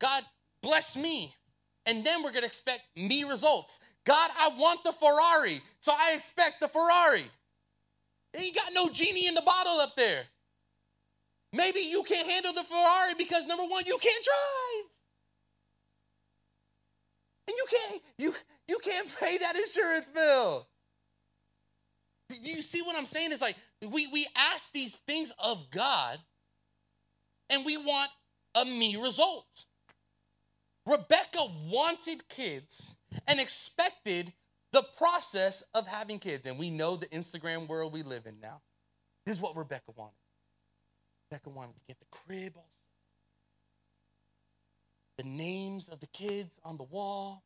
God, 0.00 0.24
bless 0.62 0.96
me. 0.96 1.34
And 1.86 2.04
then 2.04 2.22
we're 2.22 2.30
going 2.30 2.42
to 2.42 2.48
expect 2.48 2.82
me 2.96 3.24
results. 3.24 3.78
God, 4.06 4.30
I 4.38 4.50
want 4.58 4.84
the 4.84 4.92
Ferrari, 4.92 5.62
so 5.80 5.92
I 5.92 6.12
expect 6.12 6.60
the 6.60 6.68
Ferrari. 6.68 7.26
And 8.32 8.44
you 8.44 8.52
got 8.52 8.72
no 8.72 8.88
genie 8.88 9.26
in 9.26 9.34
the 9.34 9.42
bottle 9.42 9.80
up 9.80 9.94
there. 9.96 10.24
Maybe 11.52 11.80
you 11.80 12.02
can't 12.02 12.28
handle 12.28 12.52
the 12.52 12.64
Ferrari 12.64 13.14
because 13.16 13.46
number 13.46 13.64
one, 13.64 13.84
you 13.86 13.96
can't 13.98 14.24
drive. 14.24 14.90
And 17.46 17.56
you 17.56 17.66
can't 17.70 18.02
you 18.18 18.34
you 18.66 18.78
can't 18.78 19.08
pay 19.20 19.38
that 19.38 19.54
insurance 19.54 20.08
bill. 20.08 20.66
You 22.30 22.62
see 22.62 22.82
what 22.82 22.96
I'm 22.96 23.06
saying? 23.06 23.32
It's 23.32 23.42
like 23.42 23.56
we 23.86 24.06
we 24.08 24.26
ask 24.34 24.72
these 24.72 24.96
things 25.06 25.32
of 25.38 25.70
God 25.70 26.18
and 27.50 27.64
we 27.64 27.76
want 27.76 28.10
a 28.54 28.64
me 28.64 28.96
result. 28.96 29.66
Rebecca 30.86 31.46
wanted 31.70 32.28
kids 32.28 32.94
and 33.26 33.40
expected 33.40 34.32
the 34.72 34.84
process 34.98 35.62
of 35.72 35.86
having 35.86 36.18
kids. 36.18 36.46
And 36.46 36.58
we 36.58 36.70
know 36.70 36.96
the 36.96 37.06
Instagram 37.06 37.68
world 37.68 37.92
we 37.92 38.02
live 38.02 38.26
in 38.26 38.40
now. 38.40 38.60
This 39.24 39.36
is 39.36 39.42
what 39.42 39.56
Rebecca 39.56 39.92
wanted. 39.96 40.12
Rebecca 41.30 41.50
wanted 41.50 41.74
to 41.74 41.80
get 41.86 41.98
the 41.98 42.06
crib 42.10 42.54
the 45.16 45.24
names 45.24 45.88
of 45.88 46.00
the 46.00 46.06
kids 46.08 46.58
on 46.64 46.76
the 46.76 46.82
wall, 46.82 47.42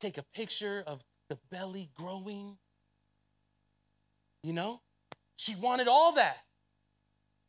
take 0.00 0.18
a 0.18 0.24
picture 0.34 0.82
of 0.86 1.00
the 1.28 1.38
belly 1.50 1.90
growing. 1.94 2.56
You 4.42 4.52
know? 4.52 4.80
She 5.36 5.54
wanted 5.56 5.88
all 5.88 6.12
that. 6.12 6.38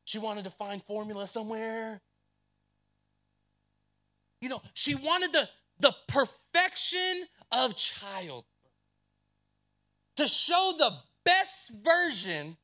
She 0.05 0.19
wanted 0.19 0.45
to 0.45 0.51
find 0.51 0.83
formula 0.85 1.27
somewhere. 1.27 2.01
You 4.41 4.49
know, 4.49 4.61
she 4.73 4.95
wanted 4.95 5.33
the, 5.33 5.49
the 5.79 5.95
perfection 6.07 7.25
of 7.51 7.75
childbirth 7.75 8.45
to 10.17 10.27
show 10.27 10.73
the 10.77 10.91
best 11.25 11.71
version 11.83 12.57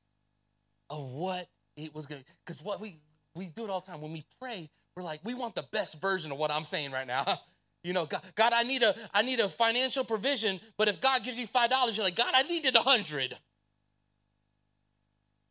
of 0.90 1.04
what 1.06 1.48
it 1.76 1.94
was 1.94 2.06
going 2.06 2.22
to 2.22 2.28
because 2.46 2.62
what 2.62 2.80
we 2.80 3.02
we 3.34 3.48
do 3.48 3.64
it 3.64 3.70
all 3.70 3.82
the 3.82 3.88
time. 3.88 4.02
When 4.02 4.12
we 4.12 4.26
pray 4.42 4.70
we're 4.96 5.04
like 5.04 5.22
we 5.24 5.34
want 5.34 5.56
the 5.56 5.66
best 5.72 6.00
version 6.02 6.32
of 6.32 6.38
what 6.38 6.52
i'm 6.52 6.66
saying 6.66 6.92
right 6.92 7.08
now. 7.08 7.40
You 7.84 7.94
know 7.94 8.08
god, 8.08 8.24
god 8.34 8.52
i 8.52 8.64
need 8.64 8.82
a 8.82 8.96
i 9.14 9.22
need 9.22 9.40
a 9.40 9.48
financial 9.48 10.04
provision 10.04 10.60
but 10.76 10.88
if 10.88 11.00
god 11.02 11.24
gives 11.24 11.38
you 11.38 11.46
five 11.46 11.70
dollars 11.70 11.96
you're 11.96 12.04
like 12.04 12.16
god 12.16 12.32
i 12.34 12.42
needed 12.42 12.76
a 12.76 12.82
hundred. 12.82 13.38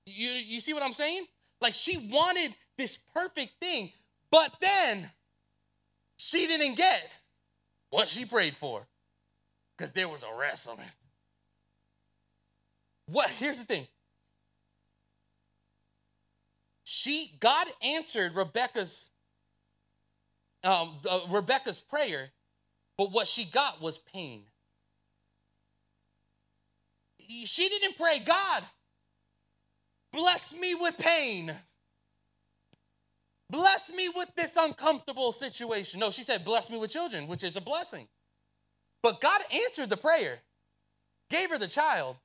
You 0.05 0.31
you 0.31 0.59
see 0.59 0.75
what 0.75 0.83
i'm 0.83 0.95
saying? 0.95 1.27
Like 1.61 1.75
she 1.75 2.11
wanted 2.11 2.53
this 2.77 2.99
perfect 3.15 3.61
thing 3.61 3.93
but 4.33 4.53
then 4.61 5.09
she 6.25 6.47
didn't 6.47 6.75
get 6.77 7.09
what 7.91 8.09
she 8.09 8.25
prayed 8.25 8.57
for 8.57 8.87
because 9.77 9.93
there 9.93 10.09
was 10.09 10.23
a 10.23 10.39
wrestling 10.39 10.79
what 13.07 13.29
here's 13.31 13.59
the 13.59 13.65
thing 13.65 13.87
she 16.85 17.37
God 17.41 17.67
answered 17.83 18.35
Rebecca's 18.37 19.09
um, 20.65 20.97
uh, 21.09 21.21
Rebecca's 21.31 21.79
prayer, 21.79 22.31
but 22.97 23.13
what 23.13 23.29
she 23.29 23.45
got 23.45 23.81
was 23.81 23.99
pain. 23.99 24.45
She 27.19 27.69
didn't 27.69 27.97
pray, 27.97 28.19
God, 28.19 28.65
bless 30.13 30.53
me 30.53 30.75
with 30.75 30.97
pain. 30.99 31.55
Bless 33.51 33.91
me 33.91 34.09
with 34.15 34.29
this 34.37 34.57
uncomfortable 34.57 35.33
situation. 35.33 36.01
No, 36.01 36.11
she 36.11 36.23
said, 36.25 36.45
bless 36.45 36.71
me 36.71 36.79
with 36.79 36.91
children, 36.91 37.29
which 37.29 37.45
is 37.45 37.57
a 37.57 37.61
blessing. 37.61 38.09
But 39.03 39.21
God 39.21 39.43
answered 39.53 39.91
the 39.91 39.97
prayer, 39.97 40.39
gave 41.31 41.51
her 41.51 41.59
the 41.59 41.69
child, 41.69 42.17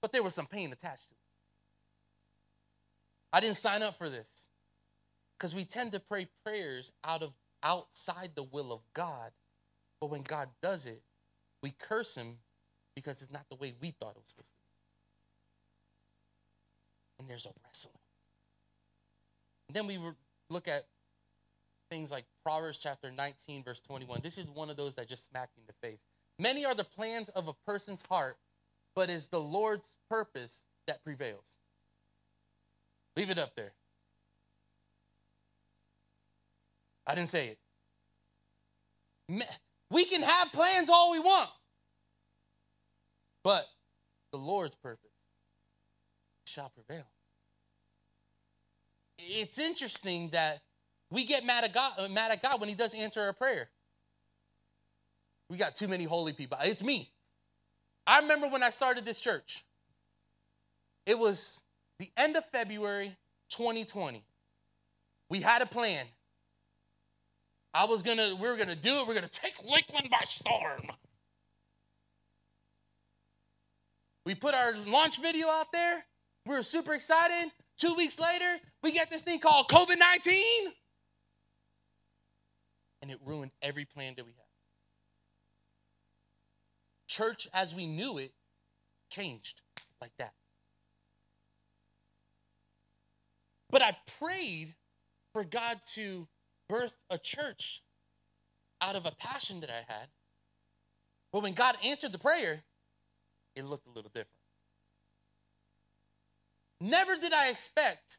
but 0.00 0.12
there 0.12 0.22
was 0.22 0.34
some 0.34 0.46
pain 0.46 0.72
attached 0.72 1.08
to 1.08 1.14
it. 1.14 1.18
I 3.32 3.40
didn't 3.40 3.56
sign 3.58 3.82
up 3.82 3.98
for 3.98 4.08
this. 4.08 4.46
Because 5.38 5.54
we 5.54 5.64
tend 5.64 5.92
to 5.92 6.00
pray 6.00 6.28
prayers 6.44 6.92
out 7.04 7.22
of 7.22 7.32
outside 7.62 8.32
the 8.34 8.42
will 8.42 8.72
of 8.72 8.80
God. 8.94 9.30
But 10.00 10.10
when 10.10 10.22
God 10.22 10.48
does 10.62 10.86
it, 10.86 11.02
we 11.62 11.74
curse 11.78 12.14
him 12.14 12.38
because 12.94 13.22
it's 13.22 13.30
not 13.32 13.46
the 13.50 13.56
way 13.56 13.74
we 13.80 13.90
thought 13.90 14.10
it 14.10 14.18
was 14.18 14.28
supposed 14.28 14.48
to 14.48 14.54
be. 17.18 17.20
And 17.20 17.30
there's 17.30 17.46
a 17.46 17.52
wrestling. 17.64 17.99
Then 19.72 19.86
we 19.86 19.98
look 20.48 20.68
at 20.68 20.86
things 21.90 22.10
like 22.10 22.24
Proverbs 22.44 22.78
chapter 22.82 23.10
19, 23.10 23.64
verse 23.64 23.80
21. 23.80 24.20
This 24.22 24.38
is 24.38 24.46
one 24.48 24.70
of 24.70 24.76
those 24.76 24.94
that 24.94 25.08
just 25.08 25.28
smacked 25.28 25.56
me 25.56 25.62
in 25.62 25.66
the 25.66 25.88
face. 25.88 26.00
Many 26.38 26.64
are 26.64 26.74
the 26.74 26.84
plans 26.84 27.28
of 27.30 27.48
a 27.48 27.54
person's 27.66 28.02
heart, 28.08 28.36
but 28.94 29.10
it's 29.10 29.26
the 29.26 29.40
Lord's 29.40 29.96
purpose 30.08 30.62
that 30.86 31.02
prevails. 31.04 31.44
Leave 33.16 33.30
it 33.30 33.38
up 33.38 33.54
there. 33.56 33.72
I 37.06 37.14
didn't 37.14 37.28
say 37.28 37.56
it. 39.28 39.46
We 39.90 40.04
can 40.04 40.22
have 40.22 40.48
plans 40.52 40.88
all 40.88 41.10
we 41.10 41.18
want, 41.18 41.50
but 43.42 43.66
the 44.32 44.38
Lord's 44.38 44.76
purpose 44.76 45.10
shall 46.44 46.70
prevail. 46.70 47.06
It's 49.28 49.58
interesting 49.58 50.30
that 50.30 50.60
we 51.10 51.24
get 51.24 51.44
mad 51.44 51.64
at 51.64 51.74
God, 51.74 52.10
mad 52.10 52.30
at 52.30 52.42
God 52.42 52.60
when 52.60 52.68
He 52.68 52.74
does 52.74 52.94
answer 52.94 53.28
a 53.28 53.34
prayer. 53.34 53.68
We 55.48 55.56
got 55.56 55.74
too 55.74 55.88
many 55.88 56.04
holy 56.04 56.32
people. 56.32 56.58
It's 56.62 56.82
me. 56.82 57.10
I 58.06 58.20
remember 58.20 58.48
when 58.48 58.62
I 58.62 58.70
started 58.70 59.04
this 59.04 59.20
church. 59.20 59.64
It 61.06 61.18
was 61.18 61.60
the 61.98 62.10
end 62.16 62.36
of 62.36 62.44
February 62.52 63.16
2020. 63.50 64.22
We 65.28 65.40
had 65.40 65.62
a 65.62 65.66
plan. 65.66 66.06
I 67.74 67.84
was 67.84 68.02
gonna, 68.02 68.34
we 68.34 68.48
were 68.48 68.56
gonna 68.56 68.76
do 68.76 69.00
it. 69.00 69.06
We 69.06 69.12
are 69.12 69.14
gonna 69.14 69.28
take 69.28 69.54
Lakeland 69.64 70.10
by 70.10 70.22
storm. 70.24 70.82
We 74.26 74.34
put 74.34 74.54
our 74.54 74.76
launch 74.76 75.20
video 75.20 75.48
out 75.48 75.72
there. 75.72 76.04
We 76.46 76.54
were 76.54 76.62
super 76.62 76.94
excited. 76.94 77.50
Two 77.80 77.94
weeks 77.94 78.18
later, 78.18 78.58
we 78.82 78.92
get 78.92 79.08
this 79.08 79.22
thing 79.22 79.40
called 79.40 79.68
COVID 79.68 79.98
19. 79.98 80.42
And 83.00 83.10
it 83.10 83.18
ruined 83.24 83.52
every 83.62 83.86
plan 83.86 84.12
that 84.18 84.26
we 84.26 84.32
had. 84.32 84.44
Church 87.08 87.48
as 87.54 87.74
we 87.74 87.86
knew 87.86 88.18
it 88.18 88.32
changed 89.10 89.62
like 90.02 90.12
that. 90.18 90.34
But 93.70 93.80
I 93.80 93.96
prayed 94.18 94.74
for 95.32 95.42
God 95.42 95.80
to 95.94 96.28
birth 96.68 96.92
a 97.08 97.16
church 97.16 97.82
out 98.82 98.94
of 98.94 99.06
a 99.06 99.12
passion 99.12 99.60
that 99.60 99.70
I 99.70 99.84
had. 99.90 100.08
But 101.32 101.42
when 101.42 101.54
God 101.54 101.76
answered 101.82 102.12
the 102.12 102.18
prayer, 102.18 102.62
it 103.56 103.64
looked 103.64 103.86
a 103.86 103.90
little 103.90 104.10
different. 104.10 104.39
Never 106.80 107.16
did 107.16 107.32
I 107.32 107.48
expect 107.48 108.18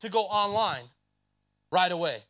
to 0.00 0.08
go 0.08 0.22
online 0.22 0.84
right 1.70 1.92
away. 1.92 2.22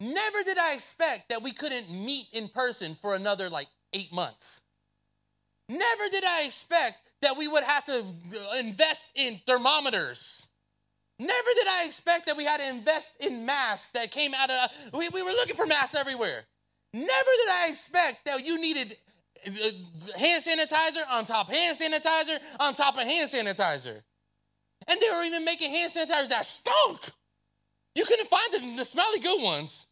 Never 0.00 0.44
did 0.44 0.58
I 0.58 0.74
expect 0.74 1.28
that 1.28 1.42
we 1.42 1.52
couldn't 1.52 1.90
meet 1.90 2.26
in 2.32 2.48
person 2.48 2.96
for 3.02 3.14
another 3.14 3.50
like 3.50 3.66
eight 3.92 4.12
months. 4.12 4.60
Never 5.68 6.08
did 6.10 6.24
I 6.24 6.44
expect 6.44 6.98
that 7.20 7.36
we 7.36 7.48
would 7.48 7.64
have 7.64 7.84
to 7.86 8.04
invest 8.58 9.08
in 9.16 9.40
thermometers. 9.44 10.46
Never 11.18 11.48
did 11.56 11.66
I 11.66 11.84
expect 11.84 12.26
that 12.26 12.36
we 12.36 12.44
had 12.44 12.60
to 12.60 12.68
invest 12.68 13.10
in 13.18 13.44
masks 13.44 13.90
that 13.92 14.12
came 14.12 14.34
out 14.34 14.50
of, 14.50 14.70
we, 14.92 15.08
we 15.08 15.22
were 15.22 15.32
looking 15.32 15.56
for 15.56 15.66
masks 15.66 15.96
everywhere. 15.96 16.44
Never 16.94 17.08
did 17.08 17.48
I 17.50 17.68
expect 17.70 18.24
that 18.24 18.46
you 18.46 18.60
needed 18.60 18.96
uh, 19.07 19.07
Uh, 19.46 20.18
hand 20.18 20.42
sanitizer 20.42 21.02
on 21.08 21.24
top 21.24 21.48
hand 21.48 21.78
sanitizer 21.78 22.38
on 22.58 22.74
top 22.74 22.96
of 22.96 23.02
hand 23.02 23.30
sanitizer. 23.30 24.00
And 24.86 25.00
they 25.00 25.08
were 25.10 25.22
even 25.24 25.44
making 25.44 25.70
hand 25.70 25.92
sanitizers 25.92 26.30
that 26.30 26.44
stunk. 26.44 27.00
You 27.94 28.04
couldn't 28.04 28.28
find 28.28 28.52
the, 28.52 28.76
the 28.76 28.84
smelly 28.84 29.20
good 29.20 29.42
ones. 29.42 29.86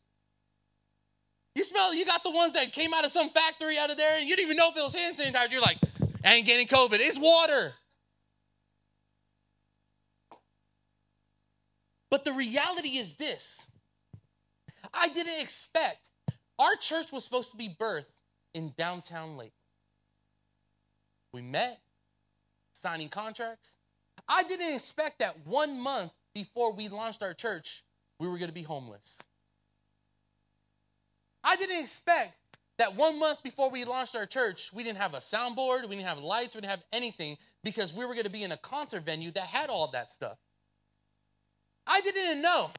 You 1.54 1.64
smell, 1.64 1.94
you 1.94 2.04
got 2.04 2.22
the 2.22 2.30
ones 2.30 2.52
that 2.52 2.72
came 2.72 2.92
out 2.92 3.04
of 3.04 3.12
some 3.12 3.30
factory 3.30 3.78
out 3.78 3.90
of 3.90 3.96
there, 3.96 4.18
and 4.18 4.28
you 4.28 4.36
didn't 4.36 4.46
even 4.46 4.56
know 4.58 4.70
if 4.70 4.76
it 4.76 4.82
was 4.82 4.94
hand 4.94 5.16
sanitizer. 5.16 5.52
You're 5.52 5.60
like, 5.62 5.78
I 6.24 6.34
ain't 6.34 6.46
getting 6.46 6.66
COVID. 6.66 6.98
It's 7.00 7.18
water. 7.18 7.72
But 12.10 12.24
the 12.24 12.32
reality 12.32 12.98
is 12.98 13.14
this 13.14 13.66
I 14.92 15.08
didn't 15.08 15.40
expect 15.40 16.08
our 16.58 16.76
church 16.76 17.12
was 17.12 17.24
supposed 17.24 17.50
to 17.50 17.56
be 17.56 17.76
birthed 17.78 18.06
in 18.54 18.72
downtown 18.76 19.36
Lake. 19.36 19.52
We 21.32 21.42
met, 21.42 21.78
signing 22.72 23.08
contracts. 23.08 23.76
I 24.28 24.42
didn't 24.44 24.74
expect 24.74 25.18
that 25.18 25.46
one 25.46 25.80
month 25.80 26.12
before 26.34 26.72
we 26.72 26.88
launched 26.88 27.22
our 27.22 27.34
church, 27.34 27.82
we 28.18 28.28
were 28.28 28.38
going 28.38 28.48
to 28.48 28.54
be 28.54 28.62
homeless. 28.62 29.18
I 31.44 31.56
didn't 31.56 31.80
expect 31.80 32.34
that 32.78 32.96
one 32.96 33.18
month 33.18 33.42
before 33.42 33.70
we 33.70 33.84
launched 33.84 34.16
our 34.16 34.26
church, 34.26 34.70
we 34.74 34.82
didn't 34.82 34.98
have 34.98 35.14
a 35.14 35.18
soundboard, 35.18 35.82
we 35.82 35.96
didn't 35.96 36.08
have 36.08 36.18
lights, 36.18 36.54
we 36.54 36.60
didn't 36.60 36.70
have 36.70 36.84
anything 36.92 37.36
because 37.64 37.94
we 37.94 38.04
were 38.04 38.14
going 38.14 38.24
to 38.24 38.30
be 38.30 38.42
in 38.42 38.52
a 38.52 38.56
concert 38.58 39.04
venue 39.04 39.30
that 39.32 39.44
had 39.44 39.70
all 39.70 39.90
that 39.92 40.12
stuff. 40.12 40.36
I 41.86 42.00
didn't 42.00 42.42
know 42.42 42.70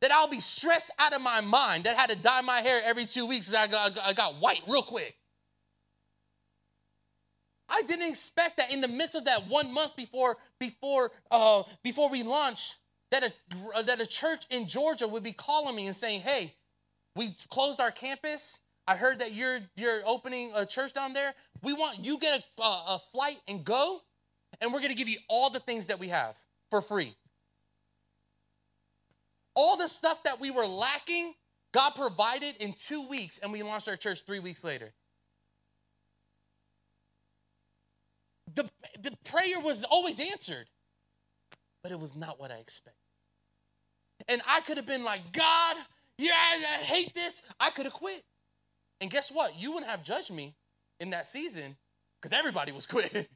that 0.00 0.10
I'll 0.12 0.28
be 0.28 0.40
stressed 0.40 0.90
out 0.98 1.12
of 1.12 1.20
my 1.20 1.40
mind 1.40 1.84
that 1.84 1.96
I 1.96 2.00
had 2.00 2.10
to 2.10 2.16
dye 2.16 2.40
my 2.40 2.60
hair 2.60 2.80
every 2.84 3.06
two 3.06 3.26
weeks 3.26 3.52
I 3.52 3.66
got, 3.66 3.98
I 3.98 4.12
got 4.12 4.40
white 4.40 4.62
real 4.68 4.82
quick. 4.82 5.16
I 7.68 7.82
didn't 7.82 8.08
expect 8.08 8.56
that 8.56 8.72
in 8.72 8.80
the 8.80 8.88
midst 8.88 9.14
of 9.14 9.24
that 9.26 9.48
one 9.48 9.72
month 9.72 9.94
before 9.96 10.36
before 10.58 11.10
uh, 11.30 11.64
before 11.82 12.08
we 12.08 12.22
launched 12.22 12.76
that 13.10 13.24
a 13.24 13.82
that 13.84 14.00
a 14.00 14.06
church 14.06 14.44
in 14.50 14.66
Georgia 14.66 15.06
would 15.06 15.22
be 15.22 15.32
calling 15.32 15.76
me 15.76 15.86
and 15.86 15.94
saying, 15.94 16.22
"Hey, 16.22 16.54
we 17.14 17.36
closed 17.50 17.80
our 17.80 17.90
campus. 17.90 18.58
I 18.86 18.96
heard 18.96 19.18
that 19.18 19.32
you're 19.32 19.60
you're 19.76 20.00
opening 20.06 20.52
a 20.54 20.64
church 20.64 20.94
down 20.94 21.12
there. 21.12 21.34
We 21.62 21.74
want 21.74 22.04
you 22.04 22.18
get 22.18 22.42
a, 22.58 22.62
a, 22.62 22.64
a 22.64 23.02
flight 23.12 23.38
and 23.46 23.64
go, 23.64 24.00
and 24.60 24.72
we're 24.72 24.80
going 24.80 24.92
to 24.92 24.96
give 24.96 25.08
you 25.08 25.18
all 25.28 25.50
the 25.50 25.60
things 25.60 25.86
that 25.86 25.98
we 25.98 26.08
have 26.08 26.36
for 26.70 26.80
free. 26.80 27.14
All 29.58 29.76
the 29.76 29.88
stuff 29.88 30.22
that 30.22 30.38
we 30.38 30.52
were 30.52 30.68
lacking, 30.68 31.34
God 31.74 31.90
provided 31.96 32.54
in 32.60 32.74
two 32.74 33.08
weeks, 33.08 33.40
and 33.42 33.52
we 33.52 33.64
launched 33.64 33.88
our 33.88 33.96
church 33.96 34.20
three 34.24 34.38
weeks 34.38 34.62
later. 34.62 34.92
The, 38.54 38.70
the 39.02 39.18
prayer 39.24 39.58
was 39.58 39.82
always 39.82 40.20
answered, 40.20 40.68
but 41.82 41.90
it 41.90 41.98
was 41.98 42.14
not 42.14 42.38
what 42.38 42.52
I 42.52 42.58
expected. 42.58 43.02
And 44.28 44.42
I 44.46 44.60
could 44.60 44.76
have 44.76 44.86
been 44.86 45.02
like, 45.02 45.32
God, 45.32 45.76
yeah, 46.18 46.34
I 46.34 46.58
hate 46.84 47.12
this. 47.16 47.42
I 47.58 47.70
could 47.70 47.86
have 47.86 47.94
quit. 47.94 48.22
And 49.00 49.10
guess 49.10 49.32
what? 49.32 49.58
You 49.58 49.72
wouldn't 49.72 49.90
have 49.90 50.04
judged 50.04 50.32
me 50.32 50.54
in 51.00 51.10
that 51.10 51.26
season 51.26 51.76
because 52.22 52.32
everybody 52.32 52.70
was 52.70 52.86
quitting. 52.88 53.26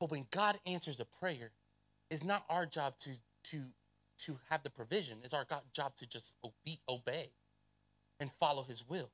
but 0.00 0.10
when 0.10 0.26
God 0.30 0.60
answers 0.66 1.00
a 1.00 1.06
prayer, 1.06 1.52
it's 2.12 2.24
not 2.24 2.44
our 2.50 2.66
job 2.66 2.94
to 3.00 3.12
to 3.44 3.62
to 4.18 4.38
have 4.50 4.62
the 4.62 4.70
provision. 4.70 5.18
It's 5.24 5.34
our 5.34 5.46
God, 5.46 5.62
job 5.74 5.96
to 5.96 6.06
just 6.06 6.36
obey, 6.44 6.80
obey 6.88 7.30
and 8.20 8.30
follow 8.38 8.64
His 8.64 8.84
will. 8.88 9.10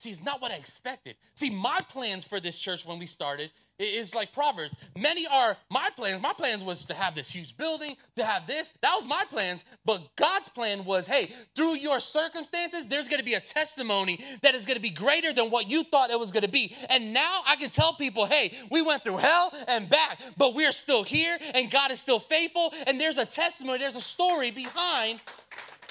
See, 0.00 0.10
it's 0.10 0.22
not 0.22 0.40
what 0.40 0.50
I 0.50 0.54
expected. 0.54 1.16
See, 1.34 1.50
my 1.50 1.78
plans 1.90 2.24
for 2.24 2.40
this 2.40 2.58
church 2.58 2.86
when 2.86 2.98
we 2.98 3.04
started 3.04 3.50
is 3.78 4.14
like 4.14 4.32
Proverbs. 4.32 4.74
Many 4.96 5.26
are 5.26 5.58
my 5.70 5.90
plans. 5.94 6.22
My 6.22 6.32
plans 6.32 6.64
was 6.64 6.86
to 6.86 6.94
have 6.94 7.14
this 7.14 7.30
huge 7.30 7.54
building, 7.58 7.96
to 8.16 8.24
have 8.24 8.46
this. 8.46 8.72
That 8.80 8.94
was 8.96 9.06
my 9.06 9.24
plans. 9.28 9.62
But 9.84 10.00
God's 10.16 10.48
plan 10.48 10.86
was, 10.86 11.06
hey, 11.06 11.34
through 11.54 11.76
your 11.76 12.00
circumstances, 12.00 12.86
there's 12.86 13.08
going 13.08 13.18
to 13.18 13.24
be 13.24 13.34
a 13.34 13.40
testimony 13.40 14.24
that 14.40 14.54
is 14.54 14.64
going 14.64 14.76
to 14.76 14.82
be 14.82 14.88
greater 14.88 15.34
than 15.34 15.50
what 15.50 15.68
you 15.68 15.84
thought 15.84 16.08
it 16.08 16.18
was 16.18 16.30
going 16.30 16.44
to 16.44 16.50
be. 16.50 16.74
And 16.88 17.12
now 17.12 17.42
I 17.46 17.56
can 17.56 17.68
tell 17.68 17.92
people, 17.92 18.24
hey, 18.24 18.54
we 18.70 18.80
went 18.80 19.04
through 19.04 19.18
hell 19.18 19.52
and 19.68 19.90
back, 19.90 20.18
but 20.38 20.54
we're 20.54 20.72
still 20.72 21.02
here, 21.02 21.36
and 21.52 21.70
God 21.70 21.92
is 21.92 22.00
still 22.00 22.20
faithful. 22.20 22.72
And 22.86 22.98
there's 22.98 23.18
a 23.18 23.26
testimony, 23.26 23.80
there's 23.80 23.96
a 23.96 24.00
story 24.00 24.50
behind 24.50 25.20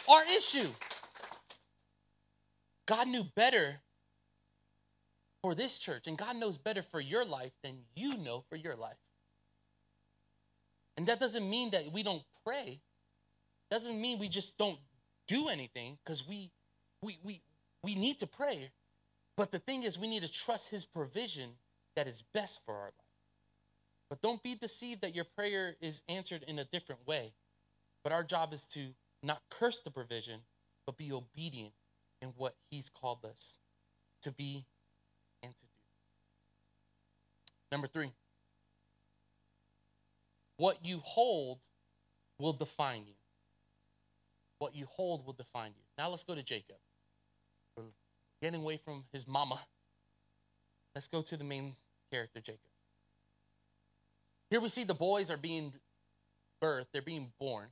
our 0.07 0.23
issue. 0.35 0.69
God 2.87 3.07
knew 3.07 3.23
better 3.35 3.81
for 5.41 5.55
this 5.55 5.77
church, 5.77 6.07
and 6.07 6.17
God 6.17 6.35
knows 6.35 6.57
better 6.57 6.83
for 6.83 6.99
your 6.99 7.25
life 7.25 7.51
than 7.63 7.77
you 7.95 8.17
know 8.17 8.43
for 8.49 8.55
your 8.55 8.75
life. 8.75 8.97
And 10.97 11.07
that 11.07 11.19
doesn't 11.19 11.49
mean 11.49 11.71
that 11.71 11.91
we 11.93 12.03
don't 12.03 12.23
pray. 12.45 12.81
Doesn't 13.71 13.99
mean 13.99 14.19
we 14.19 14.27
just 14.27 14.57
don't 14.57 14.79
do 15.27 15.47
anything 15.47 15.97
because 16.03 16.27
we 16.27 16.51
we 17.01 17.17
we 17.23 17.41
we 17.83 17.95
need 17.95 18.19
to 18.19 18.27
pray. 18.27 18.69
But 19.37 19.51
the 19.51 19.59
thing 19.59 19.83
is 19.83 19.97
we 19.97 20.07
need 20.07 20.23
to 20.23 20.31
trust 20.31 20.69
his 20.69 20.85
provision 20.85 21.51
that 21.95 22.07
is 22.07 22.23
best 22.33 22.59
for 22.65 22.75
our 22.75 22.85
life. 22.85 22.93
But 24.09 24.21
don't 24.21 24.43
be 24.43 24.55
deceived 24.55 25.01
that 25.01 25.15
your 25.15 25.25
prayer 25.37 25.75
is 25.79 26.01
answered 26.09 26.43
in 26.47 26.59
a 26.59 26.65
different 26.65 27.05
way. 27.07 27.31
But 28.03 28.11
our 28.11 28.23
job 28.23 28.53
is 28.53 28.65
to 28.73 28.87
not 29.23 29.41
curse 29.49 29.81
the 29.81 29.91
provision, 29.91 30.41
but 30.85 30.97
be 30.97 31.11
obedient 31.11 31.73
in 32.21 32.29
what 32.35 32.55
he's 32.69 32.89
called 32.89 33.23
us 33.23 33.57
to 34.23 34.31
be 34.31 34.65
and 35.43 35.53
to 35.55 35.65
do. 35.65 35.67
Number 37.71 37.87
three, 37.87 38.11
what 40.57 40.83
you 40.83 40.99
hold 40.99 41.59
will 42.39 42.53
define 42.53 43.05
you. 43.05 43.13
What 44.59 44.75
you 44.75 44.85
hold 44.89 45.25
will 45.25 45.33
define 45.33 45.71
you. 45.77 45.83
Now 45.97 46.09
let's 46.09 46.23
go 46.23 46.35
to 46.35 46.43
Jacob. 46.43 46.77
We're 47.77 47.85
getting 48.41 48.61
away 48.61 48.77
from 48.83 49.05
his 49.13 49.27
mama. 49.27 49.59
Let's 50.95 51.07
go 51.07 51.21
to 51.21 51.37
the 51.37 51.43
main 51.43 51.75
character, 52.11 52.41
Jacob. 52.41 52.59
Here 54.49 54.59
we 54.59 54.69
see 54.69 54.83
the 54.83 54.93
boys 54.93 55.29
are 55.29 55.37
being 55.37 55.73
birthed, 56.61 56.87
they're 56.91 57.01
being 57.01 57.31
born. 57.39 57.67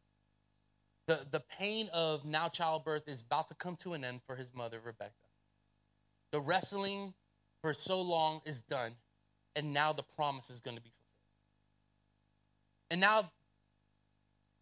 The, 1.08 1.22
the 1.32 1.42
pain 1.58 1.90
of 1.94 2.26
now 2.26 2.50
childbirth 2.50 3.08
is 3.08 3.22
about 3.22 3.48
to 3.48 3.56
come 3.56 3.76
to 3.78 3.94
an 3.94 4.04
end 4.04 4.22
for 4.28 4.36
his 4.36 4.54
mother, 4.54 4.80
Rebecca. 4.84 5.14
The 6.32 6.42
wrestling 6.42 7.14
for 7.62 7.74
so 7.74 8.02
long 8.02 8.42
is 8.46 8.62
done, 8.62 8.94
and 9.56 9.74
now 9.74 9.94
the 9.94 10.04
promise 10.16 10.50
is 10.50 10.62
going 10.62 10.78
to 10.78 10.84
be 10.84 10.90
fulfilled. 10.90 11.04
And 12.92 13.02
now 13.02 13.32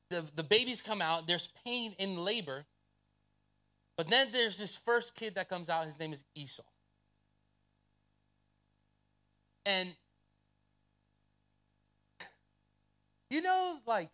the, 0.09 0.25
the 0.35 0.43
babies 0.43 0.81
come 0.81 1.01
out, 1.01 1.27
there's 1.27 1.49
pain 1.65 1.95
in 1.99 2.17
labor, 2.17 2.65
but 3.97 4.09
then 4.09 4.29
there's 4.31 4.57
this 4.57 4.75
first 4.75 5.15
kid 5.15 5.35
that 5.35 5.49
comes 5.49 5.69
out, 5.69 5.85
his 5.85 5.99
name 5.99 6.13
is 6.13 6.23
Esau. 6.35 6.63
And 9.65 9.89
you 13.29 13.41
know, 13.41 13.77
like 13.87 14.09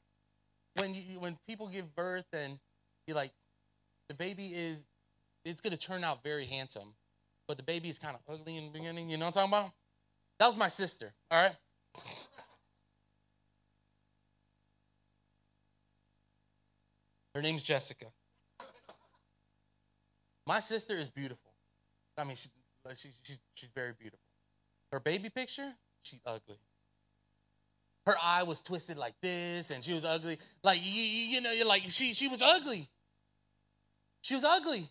when 0.75 0.93
you 0.93 1.19
when 1.19 1.37
people 1.47 1.67
give 1.67 1.93
birth 1.95 2.25
and 2.33 2.57
you're 3.05 3.15
like 3.15 3.31
the 4.09 4.15
baby 4.15 4.47
is 4.47 4.85
it's 5.43 5.59
gonna 5.61 5.77
turn 5.77 6.03
out 6.03 6.23
very 6.23 6.45
handsome 6.45 6.93
but 7.47 7.57
the 7.57 7.63
baby 7.63 7.89
is 7.89 7.99
kind 7.99 8.15
of 8.15 8.21
ugly 8.33 8.57
in 8.57 8.65
the 8.65 8.71
beginning. 8.71 9.09
You 9.09 9.17
know 9.17 9.25
what 9.25 9.37
I'm 9.37 9.49
talking 9.49 9.65
about? 9.65 9.71
That 10.39 10.47
was 10.47 10.57
my 10.57 10.69
sister, 10.69 11.13
all 11.29 11.41
right? 11.41 11.55
Her 17.35 17.41
name's 17.41 17.63
Jessica. 17.63 18.07
My 20.47 20.59
sister 20.59 20.97
is 20.97 21.09
beautiful. 21.09 21.51
I 22.17 22.23
mean, 22.23 22.35
she, 22.35 22.49
she's, 22.95 23.19
she's, 23.23 23.37
she's 23.53 23.69
very 23.73 23.93
beautiful. 23.97 24.19
Her 24.91 24.99
baby 24.99 25.29
picture, 25.29 25.71
she's 26.03 26.19
ugly. 26.25 26.57
Her 28.05 28.15
eye 28.21 28.43
was 28.43 28.59
twisted 28.59 28.97
like 28.97 29.13
this, 29.21 29.69
and 29.69 29.83
she 29.83 29.93
was 29.93 30.03
ugly. 30.03 30.39
Like 30.63 30.79
you, 30.83 30.91
you 30.91 31.41
know, 31.41 31.51
you're 31.51 31.67
like 31.67 31.83
she, 31.89 32.13
she 32.13 32.27
was 32.27 32.41
ugly. 32.41 32.89
She 34.21 34.35
was 34.35 34.43
ugly. 34.43 34.89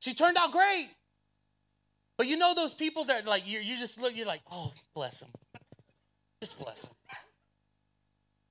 She 0.00 0.14
turned 0.14 0.36
out 0.36 0.50
great. 0.50 0.88
But 2.18 2.26
you 2.26 2.36
know 2.36 2.54
those 2.54 2.74
people 2.74 3.04
that 3.06 3.26
like 3.26 3.46
you 3.46 3.60
you 3.60 3.76
just 3.78 4.00
look 4.00 4.16
you're 4.16 4.26
like 4.26 4.42
oh 4.50 4.72
bless 4.94 5.20
them, 5.20 5.30
just 6.40 6.58
bless 6.58 6.82
them. 6.82 6.92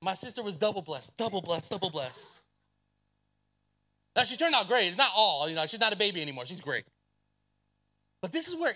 My 0.02 0.14
sister 0.14 0.44
was 0.44 0.56
double 0.56 0.82
blessed, 0.82 1.16
double 1.18 1.42
blessed, 1.42 1.72
double 1.72 1.90
blessed. 1.90 2.24
Now 4.16 4.24
she 4.24 4.38
turned 4.38 4.56
out 4.56 4.68
great. 4.68 4.90
It's 4.90 4.98
not 4.98 5.12
all 5.16 5.50
you 5.50 5.56
know. 5.56 5.66
She's 5.66 5.80
not 5.80 5.94
a 5.94 5.98
baby 5.98 6.22
anymore. 6.22 6.46
She's 6.46 6.62
great. 6.62 6.86
But 8.22 8.32
this 8.32 8.48
is 8.48 8.56
where 8.56 8.76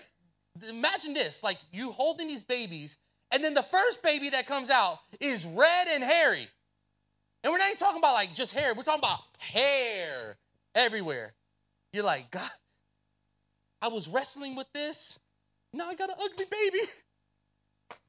imagine 0.68 1.14
this 1.14 1.42
like 1.42 1.58
you 1.72 1.92
holding 1.92 2.26
these 2.26 2.42
babies 2.42 2.96
and 3.30 3.44
then 3.44 3.54
the 3.54 3.62
first 3.62 4.02
baby 4.02 4.30
that 4.30 4.46
comes 4.46 4.70
out 4.70 4.98
is 5.20 5.46
red 5.46 5.88
and 5.88 6.02
hairy. 6.02 6.48
And 7.42 7.52
we're 7.52 7.58
not 7.58 7.68
even 7.68 7.78
talking 7.78 7.98
about 7.98 8.14
like 8.14 8.34
just 8.34 8.52
hair. 8.52 8.74
We're 8.74 8.82
talking 8.82 9.00
about 9.00 9.20
hair 9.38 10.36
everywhere. 10.74 11.32
You're 11.92 12.04
like, 12.04 12.30
God, 12.30 12.50
I 13.82 13.88
was 13.88 14.08
wrestling 14.08 14.56
with 14.56 14.70
this. 14.72 15.18
Now 15.72 15.88
I 15.88 15.94
got 15.94 16.10
an 16.10 16.16
ugly 16.22 16.46
baby. 16.50 16.80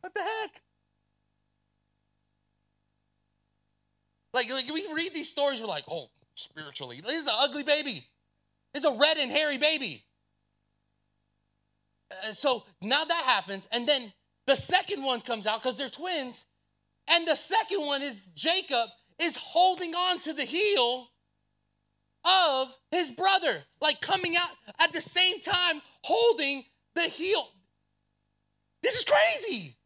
What 0.01 0.13
the 0.13 0.21
heck? 0.21 0.61
Like, 4.33 4.49
like 4.49 4.71
we 4.71 4.87
read 4.93 5.13
these 5.13 5.29
stories, 5.29 5.59
we're 5.59 5.67
like, 5.67 5.85
oh, 5.89 6.07
spiritually, 6.35 7.01
this 7.01 7.19
is 7.19 7.27
an 7.27 7.33
ugly 7.37 7.63
baby. 7.63 8.05
Is 8.73 8.85
a 8.85 8.91
red 8.91 9.17
and 9.17 9.31
hairy 9.31 9.57
baby. 9.57 10.03
Uh, 12.11 12.31
so 12.31 12.63
now 12.81 13.03
that 13.03 13.23
happens, 13.25 13.67
and 13.71 13.87
then 13.87 14.13
the 14.47 14.55
second 14.55 15.03
one 15.03 15.21
comes 15.21 15.45
out 15.45 15.61
because 15.61 15.77
they're 15.77 15.89
twins, 15.89 16.45
And 17.07 17.27
the 17.27 17.35
second 17.35 17.85
one 17.85 18.01
is 18.01 18.25
Jacob 18.33 18.89
is 19.19 19.35
holding 19.35 19.93
on 19.93 20.19
to 20.19 20.33
the 20.33 20.45
heel 20.45 21.10
of 22.25 22.69
his 22.91 23.11
brother, 23.11 23.63
like 23.81 24.01
coming 24.01 24.35
out 24.35 24.49
at 24.79 24.93
the 24.93 25.01
same 25.01 25.39
time, 25.41 25.81
holding 26.03 26.63
the 26.95 27.03
heel. 27.03 27.47
This 28.83 28.95
is 28.95 29.05
crazy. 29.05 29.77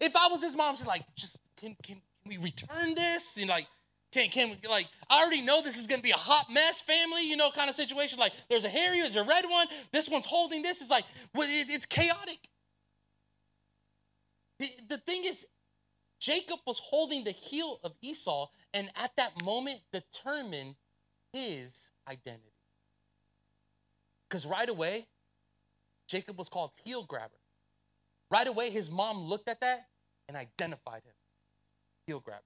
If 0.00 0.16
I 0.16 0.28
was 0.28 0.42
his 0.42 0.56
mom, 0.56 0.76
she's 0.76 0.86
like, 0.86 1.02
just 1.16 1.38
can, 1.56 1.76
can, 1.82 2.00
we 2.24 2.36
return 2.38 2.94
this? 2.94 3.36
And 3.36 3.48
like, 3.48 3.66
can, 4.12 4.28
can 4.28 4.50
we, 4.50 4.68
like, 4.68 4.86
I 5.10 5.22
already 5.22 5.40
know 5.40 5.62
this 5.62 5.76
is 5.76 5.86
to 5.88 5.98
be 5.98 6.12
a 6.12 6.16
hot 6.16 6.46
mess 6.50 6.80
family, 6.80 7.28
you 7.28 7.36
know, 7.36 7.50
kind 7.50 7.68
of 7.68 7.76
situation. 7.76 8.18
Like, 8.18 8.32
there's 8.48 8.64
a 8.64 8.68
hairy, 8.68 9.00
there's 9.00 9.16
a 9.16 9.24
red 9.24 9.44
one. 9.48 9.66
This 9.92 10.08
one's 10.08 10.26
holding 10.26 10.62
this. 10.62 10.80
It's 10.80 10.90
like, 10.90 11.04
well, 11.34 11.48
it, 11.48 11.68
it's 11.68 11.86
chaotic. 11.86 12.38
The, 14.58 14.70
the 14.88 14.98
thing 14.98 15.24
is, 15.24 15.44
Jacob 16.20 16.60
was 16.66 16.78
holding 16.78 17.24
the 17.24 17.32
heel 17.32 17.80
of 17.82 17.92
Esau, 18.00 18.46
and 18.72 18.90
at 18.94 19.10
that 19.16 19.42
moment 19.42 19.80
determined 19.92 20.76
his 21.32 21.90
identity. 22.08 22.52
Because 24.28 24.46
right 24.46 24.68
away, 24.68 25.06
Jacob 26.08 26.38
was 26.38 26.48
called 26.48 26.72
heel 26.84 27.04
grabber. 27.04 27.34
Right 28.30 28.46
away, 28.46 28.70
his 28.70 28.90
mom 28.90 29.24
looked 29.24 29.48
at 29.48 29.60
that 29.60 29.86
and 30.28 30.36
identified 30.36 31.02
him 31.04 31.14
heel 32.06 32.20
grabber. 32.20 32.42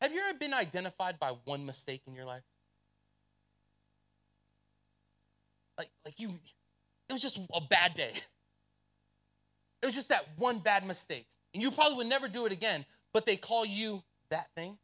Have 0.00 0.12
you 0.12 0.20
ever 0.20 0.38
been 0.38 0.54
identified 0.54 1.18
by 1.18 1.34
one 1.44 1.66
mistake 1.66 2.02
in 2.06 2.14
your 2.14 2.24
life? 2.24 2.42
Like, 5.78 5.90
like 6.04 6.14
you, 6.18 6.30
it 7.08 7.12
was 7.12 7.22
just 7.22 7.38
a 7.52 7.60
bad 7.60 7.94
day. 7.94 8.12
It 9.82 9.86
was 9.86 9.94
just 9.94 10.08
that 10.08 10.26
one 10.38 10.58
bad 10.58 10.86
mistake. 10.86 11.26
And 11.54 11.62
you 11.62 11.70
probably 11.70 11.96
would 11.98 12.06
never 12.08 12.28
do 12.28 12.46
it 12.46 12.52
again, 12.52 12.84
but 13.12 13.26
they 13.26 13.36
call 13.36 13.64
you 13.64 14.02
that 14.30 14.48
thing. 14.56 14.76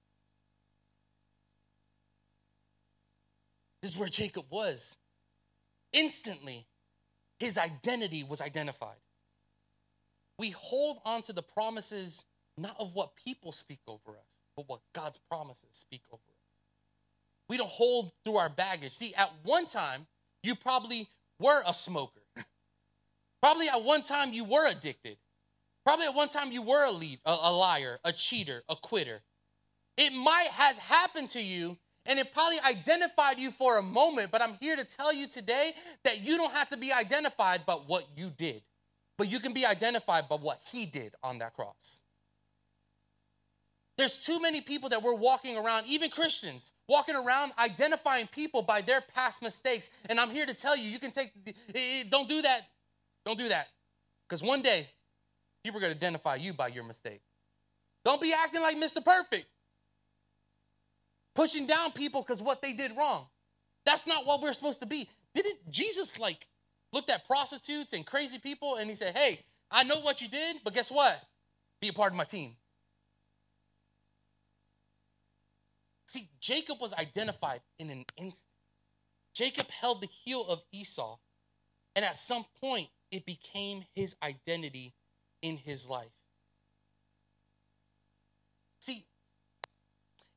This 3.84 3.92
is 3.92 3.98
where 3.98 4.08
Jacob 4.08 4.46
was. 4.48 4.96
Instantly, 5.92 6.64
his 7.38 7.58
identity 7.58 8.24
was 8.24 8.40
identified. 8.40 8.96
We 10.38 10.52
hold 10.52 11.00
on 11.04 11.20
to 11.24 11.34
the 11.34 11.42
promises 11.42 12.24
not 12.56 12.76
of 12.78 12.94
what 12.94 13.10
people 13.14 13.52
speak 13.52 13.80
over 13.86 14.12
us, 14.12 14.40
but 14.56 14.70
what 14.70 14.80
God's 14.94 15.18
promises 15.28 15.68
speak 15.72 16.00
over 16.10 16.14
us. 16.14 16.46
We 17.50 17.58
don't 17.58 17.68
hold 17.68 18.12
through 18.24 18.36
our 18.36 18.48
baggage. 18.48 18.96
See, 18.96 19.14
at 19.16 19.30
one 19.42 19.66
time, 19.66 20.06
you 20.42 20.54
probably 20.54 21.06
were 21.38 21.62
a 21.66 21.74
smoker. 21.74 22.22
probably 23.42 23.68
at 23.68 23.82
one 23.82 24.00
time, 24.00 24.32
you 24.32 24.44
were 24.44 24.66
addicted. 24.66 25.18
Probably 25.84 26.06
at 26.06 26.14
one 26.14 26.30
time, 26.30 26.52
you 26.52 26.62
were 26.62 26.86
a, 26.86 26.90
lead, 26.90 27.18
a, 27.26 27.36
a 27.38 27.52
liar, 27.52 27.98
a 28.02 28.14
cheater, 28.14 28.62
a 28.66 28.76
quitter. 28.76 29.20
It 29.98 30.14
might 30.14 30.48
have 30.52 30.78
happened 30.78 31.28
to 31.30 31.42
you 31.42 31.76
and 32.06 32.18
it 32.18 32.32
probably 32.32 32.60
identified 32.60 33.38
you 33.38 33.50
for 33.50 33.78
a 33.78 33.82
moment, 33.82 34.30
but 34.30 34.42
I'm 34.42 34.54
here 34.60 34.76
to 34.76 34.84
tell 34.84 35.12
you 35.12 35.26
today 35.26 35.72
that 36.04 36.20
you 36.20 36.36
don't 36.36 36.52
have 36.52 36.68
to 36.70 36.76
be 36.76 36.92
identified 36.92 37.64
by 37.64 37.74
what 37.74 38.04
you 38.16 38.30
did, 38.36 38.62
but 39.16 39.30
you 39.30 39.40
can 39.40 39.54
be 39.54 39.64
identified 39.64 40.28
by 40.28 40.36
what 40.36 40.60
he 40.70 40.84
did 40.84 41.14
on 41.22 41.38
that 41.38 41.54
cross. 41.54 42.00
There's 43.96 44.18
too 44.18 44.40
many 44.40 44.60
people 44.60 44.88
that 44.88 45.02
we're 45.02 45.14
walking 45.14 45.56
around, 45.56 45.86
even 45.86 46.10
Christians, 46.10 46.72
walking 46.88 47.14
around 47.14 47.52
identifying 47.58 48.26
people 48.26 48.62
by 48.62 48.82
their 48.82 49.00
past 49.00 49.40
mistakes. 49.40 49.88
And 50.06 50.18
I'm 50.18 50.30
here 50.30 50.46
to 50.46 50.54
tell 50.54 50.76
you, 50.76 50.90
you 50.90 50.98
can 50.98 51.12
take, 51.12 51.30
don't 52.10 52.28
do 52.28 52.42
that. 52.42 52.62
Don't 53.24 53.38
do 53.38 53.48
that. 53.48 53.68
Because 54.28 54.42
one 54.42 54.62
day, 54.62 54.88
people 55.62 55.78
are 55.78 55.80
going 55.80 55.92
to 55.92 55.96
identify 55.96 56.34
you 56.34 56.52
by 56.52 56.68
your 56.68 56.82
mistake. 56.82 57.20
Don't 58.04 58.20
be 58.20 58.34
acting 58.34 58.62
like 58.62 58.76
Mr. 58.76 59.02
Perfect 59.02 59.46
pushing 61.34 61.66
down 61.66 61.92
people 61.92 62.22
because 62.22 62.42
what 62.42 62.62
they 62.62 62.72
did 62.72 62.96
wrong. 62.96 63.26
That's 63.86 64.06
not 64.06 64.26
what 64.26 64.40
we're 64.40 64.52
supposed 64.52 64.80
to 64.80 64.86
be. 64.86 65.08
Didn't 65.34 65.70
Jesus 65.70 66.18
like 66.18 66.46
looked 66.92 67.10
at 67.10 67.26
prostitutes 67.26 67.92
and 67.92 68.06
crazy 68.06 68.38
people 68.38 68.76
and 68.76 68.88
he 68.88 68.96
said, 68.96 69.14
Hey, 69.16 69.40
I 69.70 69.82
know 69.82 70.00
what 70.00 70.20
you 70.20 70.28
did, 70.28 70.56
but 70.64 70.74
guess 70.74 70.90
what? 70.90 71.20
Be 71.80 71.88
a 71.88 71.92
part 71.92 72.12
of 72.12 72.16
my 72.16 72.24
team. 72.24 72.56
See, 76.06 76.28
Jacob 76.40 76.80
was 76.80 76.94
identified 76.94 77.60
in 77.78 77.90
an 77.90 78.04
instant. 78.16 78.44
Jacob 79.34 79.66
held 79.68 80.00
the 80.00 80.06
heel 80.06 80.46
of 80.46 80.60
Esau, 80.70 81.18
and 81.96 82.04
at 82.04 82.14
some 82.14 82.44
point, 82.60 82.88
it 83.10 83.26
became 83.26 83.84
his 83.96 84.14
identity 84.22 84.94
in 85.42 85.56
his 85.56 85.88
life. 85.88 86.12
See, 88.80 89.04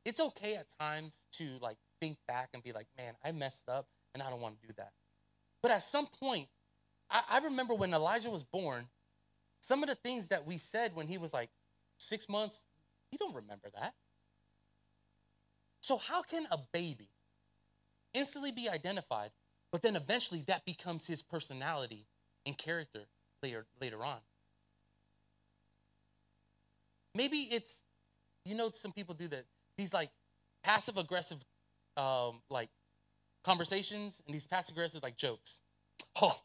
it's 0.07 0.21
okay 0.21 0.55
at 0.55 0.67
times 0.79 1.25
to 1.33 1.57
like 1.61 1.75
think 1.99 2.17
back 2.29 2.47
and 2.53 2.63
be 2.63 2.71
like, 2.71 2.87
man, 2.97 3.13
I 3.25 3.33
messed 3.33 3.67
up 3.67 3.87
and 4.13 4.23
I 4.23 4.29
don't 4.29 4.39
want 4.39 4.59
to 4.61 4.67
do 4.67 4.73
that. 4.77 4.93
But 5.61 5.71
at 5.71 5.83
some 5.83 6.07
point, 6.07 6.47
I, 7.11 7.23
I 7.29 7.37
remember 7.39 7.75
when 7.75 7.93
Elijah 7.93 8.29
was 8.29 8.41
born, 8.41 8.85
some 9.59 9.83
of 9.83 9.89
the 9.89 9.95
things 9.95 10.29
that 10.29 10.47
we 10.47 10.59
said 10.59 10.95
when 10.95 11.07
he 11.07 11.17
was 11.17 11.33
like 11.33 11.49
six 11.97 12.29
months, 12.29 12.61
you 13.11 13.17
don't 13.17 13.35
remember 13.35 13.67
that. 13.75 13.95
So, 15.81 15.97
how 15.97 16.21
can 16.21 16.47
a 16.51 16.57
baby 16.71 17.09
instantly 18.13 18.53
be 18.53 18.69
identified, 18.69 19.31
but 19.73 19.81
then 19.81 19.97
eventually 19.97 20.43
that 20.47 20.63
becomes 20.63 21.05
his 21.05 21.21
personality 21.21 22.05
and 22.45 22.57
character 22.57 23.01
later, 23.43 23.65
later 23.81 24.05
on? 24.05 24.19
Maybe 27.13 27.39
it's, 27.51 27.81
you 28.45 28.55
know, 28.55 28.71
some 28.73 28.93
people 28.93 29.13
do 29.13 29.27
that 29.27 29.45
these 29.77 29.93
like 29.93 30.09
passive 30.63 30.97
aggressive 30.97 31.37
um, 31.95 32.41
like 32.49 32.69
conversations 33.43 34.21
and 34.25 34.33
these 34.33 34.45
passive 34.45 34.75
aggressive 34.75 35.03
like 35.03 35.17
jokes. 35.17 35.59
Oh, 36.21 36.35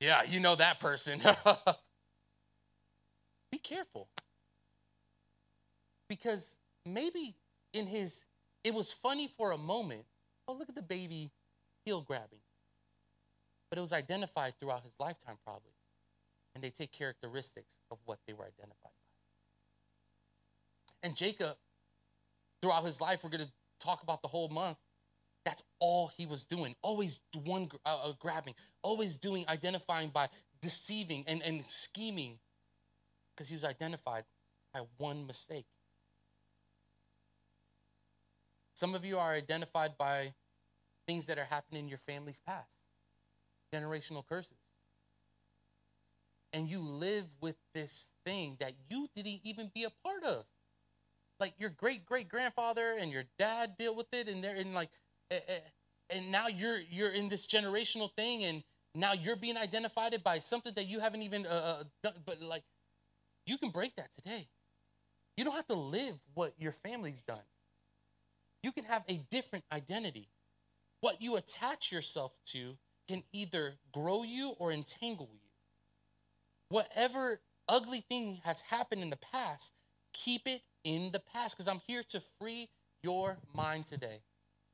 yeah, 0.00 0.22
you 0.22 0.40
know 0.40 0.56
that 0.56 0.80
person. 0.80 1.20
Be 3.52 3.58
careful. 3.58 4.08
Because 6.08 6.56
maybe 6.84 7.34
in 7.72 7.86
his, 7.86 8.26
it 8.62 8.74
was 8.74 8.92
funny 8.92 9.28
for 9.36 9.52
a 9.52 9.58
moment. 9.58 10.04
Oh, 10.46 10.52
look 10.52 10.68
at 10.68 10.74
the 10.74 10.82
baby 10.82 11.30
heel 11.84 12.02
grabbing. 12.02 12.38
But 13.70 13.78
it 13.78 13.80
was 13.80 13.92
identified 13.92 14.54
throughout 14.60 14.82
his 14.82 14.94
lifetime, 15.00 15.36
probably. 15.44 15.72
And 16.54 16.62
they 16.62 16.70
take 16.70 16.92
characteristics 16.92 17.78
of 17.90 17.98
what 18.04 18.18
they 18.26 18.32
were 18.32 18.44
identified 18.44 18.76
by. 18.82 18.90
And 21.02 21.16
Jacob 21.16 21.56
throughout 22.64 22.84
his 22.84 22.98
life. 22.98 23.20
We're 23.22 23.28
going 23.28 23.44
to 23.44 23.52
talk 23.78 24.02
about 24.02 24.22
the 24.22 24.28
whole 24.28 24.48
month. 24.48 24.78
That's 25.44 25.62
all 25.78 26.10
he 26.16 26.24
was 26.24 26.46
doing. 26.46 26.74
Always 26.80 27.20
one 27.44 27.68
uh, 27.84 27.96
uh, 28.04 28.12
grabbing, 28.18 28.54
always 28.82 29.18
doing, 29.18 29.44
identifying 29.48 30.08
by 30.08 30.30
deceiving 30.62 31.24
and, 31.26 31.42
and 31.42 31.62
scheming 31.68 32.38
because 33.36 33.50
he 33.50 33.54
was 33.54 33.64
identified 33.64 34.24
by 34.72 34.80
one 34.96 35.26
mistake. 35.26 35.66
Some 38.74 38.94
of 38.94 39.04
you 39.04 39.18
are 39.18 39.34
identified 39.34 39.98
by 39.98 40.32
things 41.06 41.26
that 41.26 41.38
are 41.38 41.44
happening 41.44 41.84
in 41.84 41.88
your 41.90 42.00
family's 42.06 42.40
past, 42.46 42.78
generational 43.74 44.26
curses. 44.26 44.56
And 46.54 46.70
you 46.70 46.80
live 46.80 47.26
with 47.42 47.56
this 47.74 48.08
thing 48.24 48.56
that 48.60 48.72
you 48.88 49.08
didn't 49.14 49.40
even 49.44 49.70
be 49.74 49.84
a 49.84 49.92
part 50.02 50.22
of 50.22 50.46
like 51.40 51.54
your 51.58 51.70
great 51.70 52.06
great 52.06 52.28
grandfather 52.28 52.96
and 52.98 53.10
your 53.10 53.24
dad 53.38 53.76
deal 53.78 53.94
with 53.96 54.06
it, 54.12 54.28
and 54.28 54.42
they're 54.42 54.56
in 54.56 54.72
like, 54.74 54.90
and 56.10 56.30
now 56.30 56.48
you're 56.48 56.78
you're 56.90 57.10
in 57.10 57.28
this 57.28 57.46
generational 57.46 58.12
thing, 58.14 58.44
and 58.44 58.62
now 58.94 59.12
you're 59.12 59.36
being 59.36 59.56
identified 59.56 60.14
by 60.24 60.38
something 60.38 60.72
that 60.76 60.86
you 60.86 61.00
haven't 61.00 61.22
even 61.22 61.46
uh, 61.46 61.50
uh, 61.80 61.84
done. 62.02 62.14
But 62.24 62.40
like, 62.40 62.64
you 63.46 63.58
can 63.58 63.70
break 63.70 63.96
that 63.96 64.12
today. 64.14 64.48
You 65.36 65.44
don't 65.44 65.54
have 65.56 65.66
to 65.68 65.74
live 65.74 66.14
what 66.34 66.54
your 66.58 66.72
family's 66.84 67.22
done. 67.26 67.42
You 68.62 68.72
can 68.72 68.84
have 68.84 69.02
a 69.08 69.20
different 69.30 69.64
identity. 69.72 70.28
What 71.00 71.20
you 71.20 71.36
attach 71.36 71.92
yourself 71.92 72.32
to 72.52 72.76
can 73.08 73.22
either 73.32 73.74
grow 73.92 74.22
you 74.22 74.50
or 74.58 74.72
entangle 74.72 75.28
you. 75.32 75.40
Whatever 76.70 77.40
ugly 77.68 78.00
thing 78.08 78.40
has 78.44 78.60
happened 78.60 79.02
in 79.02 79.10
the 79.10 79.18
past, 79.32 79.72
keep 80.14 80.46
it 80.46 80.62
in 80.84 81.10
the 81.12 81.20
past 81.20 81.56
because 81.56 81.68
I'm 81.68 81.82
here 81.86 82.02
to 82.10 82.22
free 82.40 82.70
your 83.02 83.36
mind 83.54 83.86
today. 83.86 84.20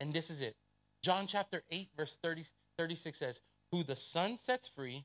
And 0.00 0.12
this 0.12 0.30
is 0.30 0.40
it. 0.40 0.54
John 1.02 1.26
chapter 1.26 1.62
8, 1.70 1.88
verse 1.96 2.16
30, 2.22 2.44
36 2.78 3.18
says, 3.18 3.40
Who 3.72 3.82
the 3.82 3.96
Son 3.96 4.38
sets 4.38 4.68
free 4.68 5.04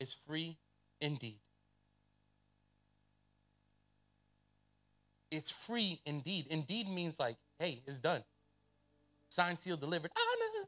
is 0.00 0.16
free 0.26 0.56
indeed. 1.00 1.40
It's 5.30 5.50
free 5.50 6.00
indeed. 6.06 6.46
Indeed 6.50 6.88
means 6.88 7.18
like, 7.20 7.36
hey, 7.58 7.82
it's 7.86 7.98
done. 7.98 8.24
Signed, 9.30 9.58
sealed, 9.60 9.80
delivered. 9.80 10.10
Ah, 10.16 10.36
no. 10.38 10.66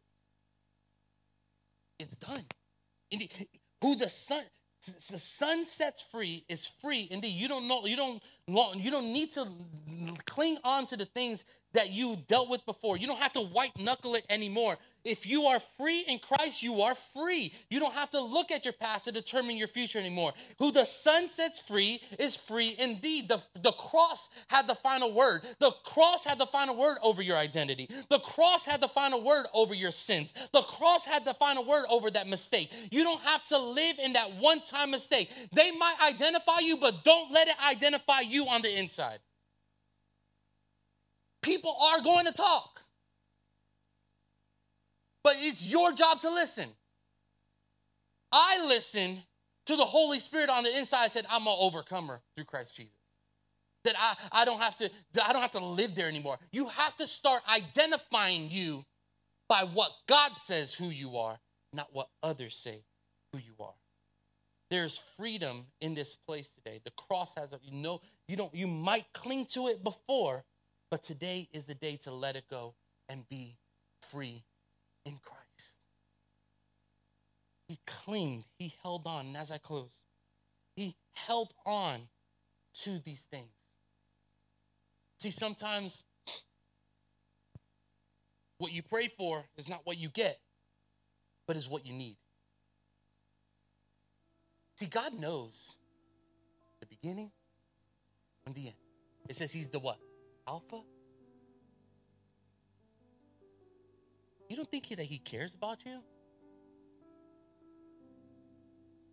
It's 1.98 2.16
done. 2.16 2.44
Indeed. 3.10 3.32
Who 3.82 3.96
the 3.96 4.08
Son, 4.08 4.44
the 5.10 5.18
sun 5.18 5.64
sets 5.64 6.02
free 6.10 6.44
is 6.48 6.66
free 6.66 7.08
indeed. 7.10 7.34
You 7.34 7.48
don't 7.48 7.68
know 7.68 7.86
you 7.86 7.96
don't 7.96 8.22
you 8.76 8.90
don't 8.90 9.12
need 9.12 9.32
to 9.32 9.48
cling 10.26 10.58
on 10.64 10.86
to 10.86 10.96
the 10.96 11.06
things 11.06 11.44
that 11.72 11.90
you 11.90 12.16
dealt 12.28 12.48
with 12.48 12.64
before. 12.66 12.96
You 12.96 13.06
don't 13.06 13.20
have 13.20 13.32
to 13.34 13.40
white 13.40 13.78
knuckle 13.78 14.14
it 14.14 14.24
anymore 14.28 14.76
if 15.04 15.26
you 15.26 15.46
are 15.46 15.60
free 15.78 16.00
in 16.00 16.18
Christ, 16.18 16.62
you 16.62 16.82
are 16.82 16.94
free. 17.14 17.52
You 17.70 17.80
don't 17.80 17.94
have 17.94 18.10
to 18.10 18.20
look 18.20 18.50
at 18.50 18.64
your 18.64 18.74
past 18.74 19.04
to 19.04 19.12
determine 19.12 19.56
your 19.56 19.68
future 19.68 19.98
anymore. 19.98 20.32
Who 20.58 20.70
the 20.70 20.84
Son 20.84 21.28
sets 21.28 21.58
free 21.58 22.00
is 22.18 22.36
free 22.36 22.76
indeed. 22.78 23.28
The, 23.28 23.42
the 23.60 23.72
cross 23.72 24.28
had 24.48 24.68
the 24.68 24.76
final 24.76 25.12
word. 25.12 25.42
The 25.58 25.72
cross 25.84 26.24
had 26.24 26.38
the 26.38 26.46
final 26.46 26.76
word 26.76 26.98
over 27.02 27.22
your 27.22 27.36
identity. 27.36 27.88
The 28.08 28.20
cross 28.20 28.64
had 28.64 28.80
the 28.80 28.88
final 28.88 29.22
word 29.24 29.46
over 29.52 29.74
your 29.74 29.90
sins. 29.90 30.32
The 30.52 30.62
cross 30.62 31.04
had 31.04 31.24
the 31.24 31.34
final 31.34 31.64
word 31.64 31.86
over 31.90 32.10
that 32.10 32.28
mistake. 32.28 32.70
You 32.90 33.02
don't 33.02 33.22
have 33.22 33.44
to 33.48 33.58
live 33.58 33.98
in 33.98 34.12
that 34.12 34.36
one 34.36 34.60
time 34.60 34.92
mistake. 34.92 35.30
They 35.52 35.72
might 35.72 35.96
identify 36.00 36.60
you, 36.60 36.76
but 36.76 37.04
don't 37.04 37.32
let 37.32 37.48
it 37.48 37.56
identify 37.64 38.20
you 38.20 38.46
on 38.46 38.62
the 38.62 38.78
inside. 38.78 39.18
People 41.42 41.76
are 41.80 42.00
going 42.00 42.26
to 42.26 42.32
talk. 42.32 42.81
But 45.24 45.36
it's 45.38 45.64
your 45.64 45.92
job 45.92 46.20
to 46.22 46.30
listen. 46.30 46.68
I 48.32 48.64
listened 48.66 49.22
to 49.66 49.76
the 49.76 49.84
Holy 49.84 50.18
Spirit 50.18 50.50
on 50.50 50.64
the 50.64 50.76
inside 50.76 51.04
and 51.04 51.12
said, 51.12 51.26
I'm 51.28 51.46
an 51.46 51.56
overcomer 51.58 52.20
through 52.34 52.46
Christ 52.46 52.76
Jesus. 52.76 52.92
That 53.84 53.94
I, 53.98 54.16
I 54.30 54.44
don't 54.44 54.60
have 54.60 54.76
to 54.76 54.90
I 55.24 55.32
don't 55.32 55.42
have 55.42 55.52
to 55.52 55.64
live 55.64 55.94
there 55.94 56.08
anymore. 56.08 56.38
You 56.52 56.66
have 56.68 56.96
to 56.96 57.06
start 57.06 57.42
identifying 57.48 58.48
you 58.48 58.84
by 59.48 59.64
what 59.64 59.90
God 60.06 60.36
says 60.36 60.72
who 60.72 60.86
you 60.86 61.16
are, 61.16 61.38
not 61.72 61.88
what 61.92 62.08
others 62.22 62.56
say 62.56 62.84
who 63.32 63.40
you 63.40 63.54
are. 63.58 63.74
There's 64.70 64.98
freedom 65.16 65.66
in 65.80 65.94
this 65.94 66.14
place 66.14 66.48
today. 66.50 66.80
The 66.84 66.92
cross 66.92 67.34
has 67.36 67.52
a 67.52 67.58
you 67.62 67.72
know 67.72 68.00
you 68.28 68.36
don't 68.36 68.54
you 68.54 68.68
might 68.68 69.06
cling 69.12 69.46
to 69.46 69.66
it 69.66 69.82
before, 69.82 70.44
but 70.90 71.02
today 71.02 71.48
is 71.52 71.64
the 71.64 71.74
day 71.74 71.96
to 72.04 72.12
let 72.12 72.36
it 72.36 72.44
go 72.48 72.74
and 73.08 73.28
be 73.28 73.58
free 74.10 74.44
in 75.04 75.18
Christ. 75.24 75.78
He 77.68 77.78
clinged, 77.86 78.44
he 78.58 78.74
held 78.82 79.06
on. 79.06 79.26
And 79.26 79.36
as 79.36 79.50
I 79.50 79.58
close, 79.58 80.02
he 80.76 80.96
held 81.12 81.52
on 81.64 82.02
to 82.82 82.98
these 83.04 83.26
things. 83.30 83.52
See, 85.18 85.30
sometimes 85.30 86.02
what 88.58 88.72
you 88.72 88.82
pray 88.82 89.08
for 89.16 89.44
is 89.56 89.68
not 89.68 89.80
what 89.84 89.96
you 89.96 90.08
get, 90.08 90.38
but 91.46 91.56
is 91.56 91.68
what 91.68 91.86
you 91.86 91.92
need. 91.92 92.16
See, 94.78 94.86
God 94.86 95.14
knows 95.14 95.76
the 96.80 96.86
beginning 96.86 97.30
and 98.46 98.54
the 98.54 98.66
end. 98.66 98.76
It 99.28 99.36
says 99.36 99.52
he's 99.52 99.68
the 99.68 99.78
what? 99.78 99.98
Alpha 100.46 100.80
You 104.52 104.56
don't 104.56 104.70
think 104.70 104.86
that 104.90 105.06
he 105.06 105.18
cares 105.18 105.54
about 105.54 105.78
you? 105.86 106.02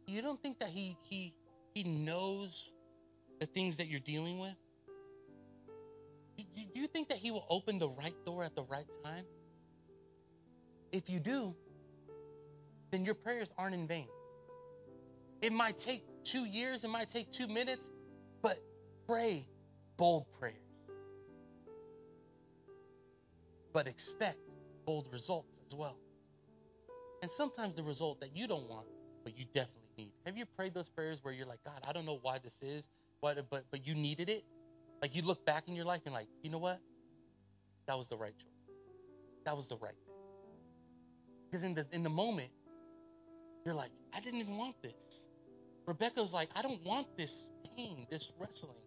You 0.05 0.21
don't 0.21 0.41
think 0.41 0.59
that 0.59 0.67
he 0.67 0.97
he 1.03 1.33
he 1.73 1.85
knows 1.85 2.69
the 3.39 3.45
things 3.45 3.77
that 3.77 3.87
you're 3.87 4.01
dealing 4.01 4.39
with? 4.39 4.57
Do 6.35 6.43
you 6.75 6.87
think 6.87 7.07
that 7.07 7.19
he 7.19 7.31
will 7.31 7.45
open 7.49 7.79
the 7.79 7.87
right 7.87 8.15
door 8.25 8.43
at 8.43 8.53
the 8.53 8.63
right 8.63 8.85
time? 9.01 9.23
If 10.91 11.09
you 11.09 11.21
do, 11.21 11.55
then 12.91 13.05
your 13.05 13.15
prayers 13.15 13.49
aren't 13.57 13.75
in 13.75 13.87
vain. 13.87 14.09
It 15.41 15.53
might 15.53 15.77
take 15.77 16.03
two 16.25 16.43
years, 16.43 16.83
it 16.83 16.89
might 16.89 17.09
take 17.09 17.31
two 17.31 17.47
minutes, 17.47 17.89
but 18.41 18.59
pray 19.07 19.47
bold 19.95 20.25
prayers. 20.37 20.57
But 23.71 23.87
expect 23.87 24.48
bold 24.89 25.07
results 25.11 25.61
as 25.67 25.75
well. 25.75 25.97
And 27.21 27.29
sometimes 27.29 27.75
the 27.75 27.83
result 27.83 28.19
that 28.21 28.35
you 28.35 28.47
don't 28.47 28.67
want, 28.67 28.87
but 29.23 29.37
you 29.37 29.45
definitely 29.53 29.91
need. 29.99 30.13
Have 30.25 30.35
you 30.35 30.45
prayed 30.57 30.73
those 30.73 30.89
prayers 30.89 31.19
where 31.21 31.31
you're 31.31 31.45
like, 31.45 31.63
God, 31.63 31.85
I 31.87 31.91
don't 31.91 32.07
know 32.07 32.17
why 32.23 32.39
this 32.43 32.57
is, 32.63 32.87
but 33.21 33.47
but 33.51 33.65
but 33.69 33.85
you 33.85 33.93
needed 33.93 34.29
it? 34.29 34.43
Like 35.03 35.15
you 35.15 35.21
look 35.21 35.45
back 35.45 35.67
in 35.67 35.75
your 35.75 35.85
life 35.85 36.01
and 36.05 36.13
like, 36.15 36.27
you 36.41 36.49
know 36.49 36.57
what? 36.57 36.79
That 37.85 37.99
was 37.99 38.07
the 38.09 38.17
right 38.17 38.35
choice. 38.35 38.79
That 39.45 39.55
was 39.55 39.67
the 39.67 39.77
right 39.77 39.93
thing. 40.05 40.15
Because 41.45 41.63
in 41.63 41.75
the 41.75 41.85
in 41.91 42.01
the 42.01 42.09
moment, 42.09 42.49
you're 43.65 43.75
like, 43.75 43.91
I 44.11 44.21
didn't 44.21 44.39
even 44.39 44.57
want 44.57 44.81
this. 44.81 45.27
Rebecca 45.85 46.19
was 46.19 46.33
like, 46.33 46.49
I 46.55 46.63
don't 46.63 46.83
want 46.83 47.05
this 47.15 47.47
pain, 47.77 48.07
this 48.09 48.31
wrestling. 48.39 48.83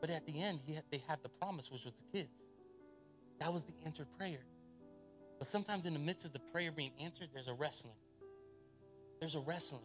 But 0.00 0.10
at 0.10 0.26
the 0.26 0.42
end, 0.42 0.58
had, 0.66 0.82
they 0.90 1.00
had 1.06 1.20
the 1.22 1.28
promise, 1.28 1.70
which 1.70 1.84
was 1.84 1.94
the 1.94 2.18
kids. 2.18 2.34
That 3.38 3.52
was 3.52 3.62
the 3.62 3.74
answered 3.86 4.08
prayer. 4.18 4.42
But 5.42 5.48
sometimes 5.48 5.86
in 5.86 5.92
the 5.92 5.98
midst 5.98 6.24
of 6.24 6.32
the 6.32 6.38
prayer 6.38 6.70
being 6.70 6.92
answered, 7.00 7.30
there's 7.34 7.48
a 7.48 7.54
wrestling. 7.54 7.96
There's 9.18 9.34
a 9.34 9.40
wrestling. 9.40 9.82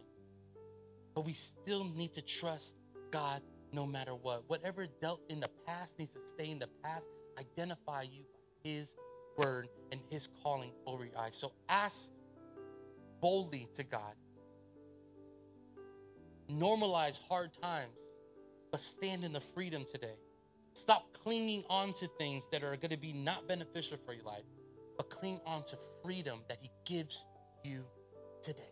But 1.16 1.24
we 1.26 1.32
still 1.32 1.82
need 1.82 2.14
to 2.14 2.22
trust 2.22 2.76
God 3.10 3.42
no 3.72 3.84
matter 3.84 4.14
what. 4.14 4.44
Whatever 4.46 4.86
dealt 5.00 5.20
in 5.28 5.40
the 5.40 5.50
past 5.66 5.98
needs 5.98 6.12
to 6.12 6.20
stay 6.28 6.52
in 6.52 6.60
the 6.60 6.68
past. 6.84 7.06
Identify 7.40 8.02
you 8.02 8.20
by 8.22 8.70
His 8.70 8.94
word 9.36 9.66
and 9.90 10.00
His 10.10 10.28
calling 10.44 10.70
over 10.86 11.04
your 11.04 11.18
eyes. 11.18 11.34
So 11.34 11.50
ask 11.68 12.08
boldly 13.20 13.66
to 13.74 13.82
God. 13.82 14.14
Normalize 16.48 17.18
hard 17.28 17.50
times, 17.60 17.98
but 18.70 18.78
stand 18.78 19.24
in 19.24 19.32
the 19.32 19.42
freedom 19.54 19.84
today. 19.90 20.14
Stop 20.74 21.12
clinging 21.24 21.64
on 21.68 21.94
to 21.94 22.06
things 22.16 22.44
that 22.52 22.62
are 22.62 22.76
going 22.76 22.92
to 22.92 22.96
be 22.96 23.12
not 23.12 23.48
beneficial 23.48 23.98
for 24.06 24.12
your 24.12 24.22
life 24.22 24.44
but 24.98 25.08
cling 25.08 25.40
on 25.46 25.64
to 25.64 25.78
freedom 26.04 26.40
that 26.48 26.58
He 26.60 26.70
gives 26.84 27.24
you 27.64 27.84
today. 28.42 28.68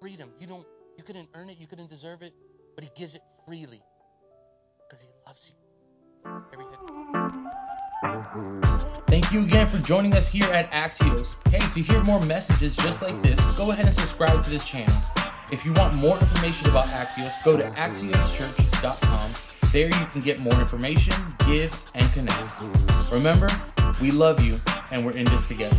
Freedom. 0.00 0.30
You 0.40 0.48
don't 0.48 0.66
you 0.98 1.04
couldn't 1.04 1.28
earn 1.34 1.50
it, 1.50 1.58
you 1.58 1.68
couldn't 1.68 1.90
deserve 1.90 2.22
it, 2.22 2.32
but 2.74 2.82
He 2.82 2.90
gives 2.96 3.14
it 3.14 3.22
freely 3.46 3.82
because 4.88 5.02
He 5.02 5.08
loves 5.26 5.52
you. 5.52 5.64
Thank 9.08 9.32
you 9.32 9.44
again 9.44 9.68
for 9.68 9.78
joining 9.78 10.14
us 10.14 10.28
here 10.28 10.44
at 10.46 10.70
Axios. 10.72 11.46
Hey, 11.48 11.58
to 11.58 11.80
hear 11.80 12.02
more 12.02 12.20
messages 12.22 12.76
just 12.76 13.02
like 13.02 13.22
this, 13.22 13.40
go 13.52 13.70
ahead 13.70 13.86
and 13.86 13.94
subscribe 13.94 14.42
to 14.42 14.50
this 14.50 14.68
channel. 14.68 14.94
If 15.50 15.64
you 15.64 15.72
want 15.74 15.94
more 15.94 16.18
information 16.18 16.68
about 16.68 16.86
Axios, 16.86 17.42
go 17.44 17.56
to 17.56 17.64
axioschurch.com. 17.70 19.32
There 19.72 19.88
you 19.88 20.06
can 20.06 20.20
get 20.20 20.40
more 20.40 20.54
information, 20.54 21.14
give, 21.46 21.80
and 21.94 22.12
connect. 22.12 22.62
Remember, 23.10 23.48
we 24.00 24.10
love 24.10 24.44
you, 24.44 24.58
and 24.90 25.04
we're 25.04 25.12
in 25.12 25.24
this 25.26 25.46
together. 25.46 25.76